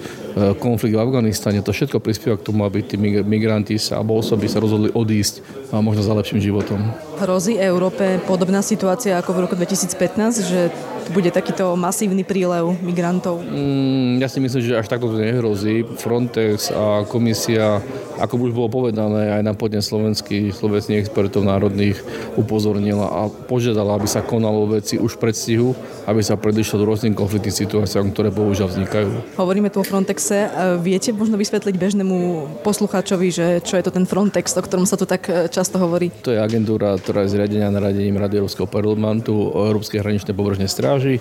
konflikt 0.58 0.98
v 0.98 1.04
Afganistane, 1.04 1.62
to 1.62 1.70
všetko 1.70 2.02
prispieva 2.02 2.42
k 2.42 2.46
tomu, 2.50 2.66
aby 2.66 2.82
tí 2.82 2.98
migranti 2.98 3.78
sa, 3.78 4.02
alebo 4.02 4.18
osoby 4.18 4.50
sa 4.50 4.58
rozhodli 4.58 4.90
odísť 4.90 5.46
a 5.70 5.82
možno 5.82 6.02
za 6.02 6.14
lepším 6.18 6.42
životom. 6.42 6.82
Hrozí 7.22 7.58
Európe 7.62 8.18
podobná 8.26 8.66
situácia 8.66 9.22
ako 9.22 9.30
v 9.34 9.40
roku 9.46 9.56
2015, 9.58 10.50
že 10.50 10.74
bude 11.12 11.34
takýto 11.34 11.76
masívny 11.76 12.24
prílev 12.24 12.78
migrantov? 12.80 13.44
Mm, 13.44 14.22
ja 14.24 14.32
si 14.32 14.40
myslím, 14.40 14.62
že 14.64 14.80
až 14.80 14.88
takto 14.88 15.12
to 15.12 15.20
nehrozí. 15.20 15.84
Frontex 16.00 16.72
a 16.72 17.04
komisia, 17.10 17.84
ako 18.22 18.50
už 18.50 18.52
bolo 18.56 18.70
povedané, 18.72 19.36
aj 19.36 19.44
na 19.44 19.54
podne 19.58 19.84
slovenských, 19.84 20.56
slovenských 20.56 21.04
expertov 21.04 21.44
národných 21.44 22.00
upozornila 22.40 23.10
a 23.10 23.22
požiadala, 23.28 24.00
aby 24.00 24.08
sa 24.08 24.24
konalo 24.24 24.70
veci 24.70 24.96
už 24.96 25.18
v 25.18 25.22
predstihu, 25.28 25.70
aby 26.08 26.22
sa 26.24 26.40
predišlo 26.40 26.84
rôznych 26.84 27.18
konfliktných 27.18 27.56
situáciám, 27.56 28.12
ktoré 28.14 28.30
bohužiaľ 28.32 28.68
vznikajú. 28.72 29.40
Hovoríme 29.40 29.68
tu 29.74 29.82
o 29.82 29.86
Frontexe. 29.86 30.48
Viete 30.80 31.16
možno 31.16 31.40
vysvetliť 31.40 31.76
bežnému 31.76 32.18
poslucháčovi, 32.62 33.28
že 33.32 33.46
čo 33.64 33.80
je 33.80 33.84
to 33.84 33.92
ten 33.92 34.06
Frontex, 34.06 34.56
o 34.56 34.64
ktorom 34.64 34.86
sa 34.86 35.00
tu 35.00 35.08
tak 35.08 35.26
e, 35.28 35.48
často 35.48 35.80
hovorí? 35.80 36.12
To 36.24 36.32
je 36.36 36.40
agentúra, 36.40 36.96
ktorá 37.00 37.26
je 37.26 37.34
zriadená 37.36 37.72
naradením 37.72 38.20
Rady 38.20 38.44
Európskeho 38.44 38.68
parlamentu 38.68 39.54
Európskej 39.54 40.04
hraničnej 40.04 40.36
pobrežnej 40.36 40.70
stráži, 40.94 41.18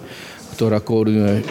ktorá 0.52 0.84
koordinuje 0.84 1.40
e, 1.40 1.44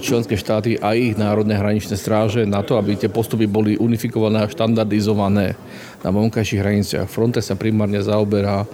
členské 0.00 0.40
štáty 0.40 0.80
a 0.80 0.96
ich 0.96 1.20
národné 1.20 1.60
hraničné 1.60 2.00
stráže 2.00 2.48
na 2.48 2.64
to, 2.64 2.80
aby 2.80 2.96
tie 2.96 3.12
postupy 3.12 3.44
boli 3.44 3.76
unifikované 3.76 4.40
a 4.40 4.48
štandardizované 4.48 5.52
na 6.00 6.08
vonkajších 6.08 6.64
hraniciach. 6.64 7.12
Frontex 7.12 7.52
sa 7.52 7.60
primárne 7.60 8.00
zaoberá 8.00 8.64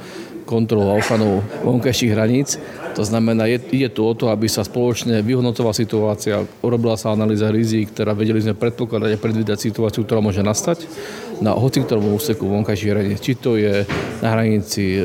kontrolou 0.46 0.94
a 0.94 1.00
ochranou 1.00 1.42
vonkajších 1.66 2.14
hraníc. 2.14 2.54
To 2.94 3.02
znamená, 3.02 3.50
je, 3.50 3.59
ide 3.74 3.90
tu 3.90 4.07
o 4.07 4.14
to, 4.14 4.30
aby 4.30 4.46
sa 4.46 4.62
spoločne 4.62 5.26
vyhodnotovala 5.26 5.74
situácia, 5.74 6.46
urobila 6.62 6.94
sa 6.94 7.11
analýza 7.11 7.50
rizik, 7.50 7.90
ktorá 7.90 8.14
vedeli 8.14 8.38
sme 8.38 8.54
predpokladať 8.54 9.11
a 9.11 9.18
predvídať 9.18 9.59
situáciu, 9.59 10.07
ktorá 10.07 10.22
môže 10.22 10.46
nastať 10.46 10.87
na 11.42 11.50
hoci 11.57 11.83
ktorom 11.83 12.14
úseku 12.14 12.46
vonkajších 12.46 12.92
hraníc. 12.94 13.18
Či 13.18 13.33
to 13.42 13.59
je 13.59 13.83
na 14.22 14.28
hranici 14.38 14.94
e, 14.94 15.02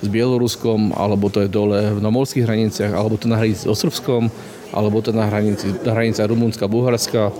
s 0.00 0.06
Bieloruskom, 0.08 0.96
alebo 0.96 1.28
to 1.28 1.44
je 1.44 1.48
dole 1.52 2.00
na 2.00 2.10
morských 2.10 2.48
hraniciach, 2.48 2.92
alebo 2.96 3.20
to 3.20 3.28
na 3.28 3.36
hranici 3.36 3.68
so 3.68 3.76
Srbskom, 3.76 4.32
alebo 4.70 5.02
to 5.02 5.10
na 5.10 5.26
hranici, 5.26 5.66
na 5.82 5.92
hranici 5.92 6.22
Rumunska, 6.22 6.70
Bulharska. 6.70 7.34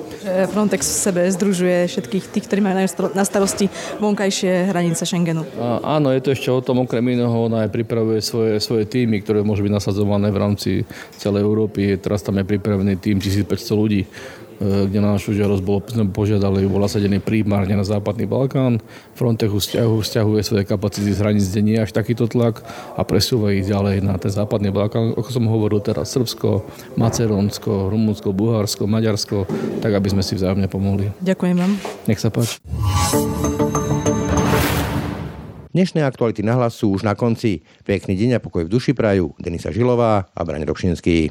Frontex 0.50 0.82
v 0.82 0.98
sebe 0.98 1.20
združuje 1.30 1.86
všetkých 1.86 2.24
tých, 2.26 2.44
ktorí 2.50 2.60
majú 2.60 2.82
na 3.14 3.24
starosti 3.24 3.70
vonkajšie 4.02 4.68
hranice 4.68 5.06
Schengenu. 5.06 5.46
A, 5.56 5.96
áno, 5.96 6.10
je 6.10 6.20
to 6.20 6.34
ešte 6.34 6.50
o 6.50 6.60
tom, 6.60 6.82
okrem 6.82 7.06
iného, 7.14 7.32
ona 7.32 7.64
aj 7.64 7.70
pripravuje 7.70 8.18
svoje, 8.20 8.58
svoje 8.58 8.84
týmy, 8.84 9.22
ktoré 9.22 9.46
môžu 9.46 9.62
byť 9.62 9.72
nasadzované 9.72 10.28
v 10.34 10.40
rámci 10.42 10.70
celej 11.16 11.46
Európy. 11.46 11.96
Teraz 12.02 12.20
tam 12.26 12.36
je 12.36 12.44
pripravený 12.44 12.98
tým 12.98 13.22
1500 13.22 13.78
ľudí 13.78 14.02
kde 14.60 14.98
na 15.00 15.16
našu 15.16 15.32
žiarosť 15.32 15.64
bolo, 15.64 15.80
sme 15.88 16.12
požiadali, 16.12 16.68
bol 16.68 16.84
nasadený 16.84 17.24
primárne 17.24 17.72
na 17.72 17.82
západný 17.82 18.28
Balkán. 18.28 18.84
Frontex 19.16 19.48
vzťahuje, 19.48 20.04
vzťahuje 20.04 20.40
svoje 20.44 20.64
kapacity 20.68 21.10
z 21.16 21.20
hraníc, 21.24 21.48
kde 21.48 21.60
nie 21.64 21.78
až 21.80 21.96
takýto 21.96 22.28
tlak 22.28 22.60
a 22.94 23.00
presúva 23.02 23.56
ich 23.56 23.64
ďalej 23.64 24.04
na 24.04 24.20
ten 24.20 24.28
západný 24.28 24.68
Balkán, 24.68 25.16
ako 25.16 25.28
som 25.32 25.48
hovoril 25.48 25.80
teraz 25.80 26.12
Srbsko, 26.12 26.68
Macedónsko, 27.00 27.88
Rumunsko, 27.88 28.36
Bulharsko, 28.36 28.84
Maďarsko, 28.84 29.48
tak 29.80 29.96
aby 29.96 30.12
sme 30.12 30.20
si 30.20 30.36
vzájomne 30.36 30.68
pomohli. 30.68 31.08
Ďakujem 31.24 31.56
vám. 31.56 31.72
Nech 32.04 32.20
sa 32.20 32.28
páči. 32.28 32.60
Dnešné 35.70 36.02
aktuality 36.02 36.42
na 36.42 36.58
hlas 36.58 36.74
sú 36.74 36.90
už 36.98 37.06
na 37.06 37.14
konci. 37.14 37.62
Pekný 37.86 38.18
deň 38.18 38.30
a 38.36 38.42
pokoj 38.42 38.66
v 38.66 38.72
duši 38.74 38.90
prajú 38.90 39.38
Denisa 39.38 39.70
Žilová 39.70 40.26
a 40.34 40.40
Braň 40.42 40.66
Robšinský. 40.66 41.30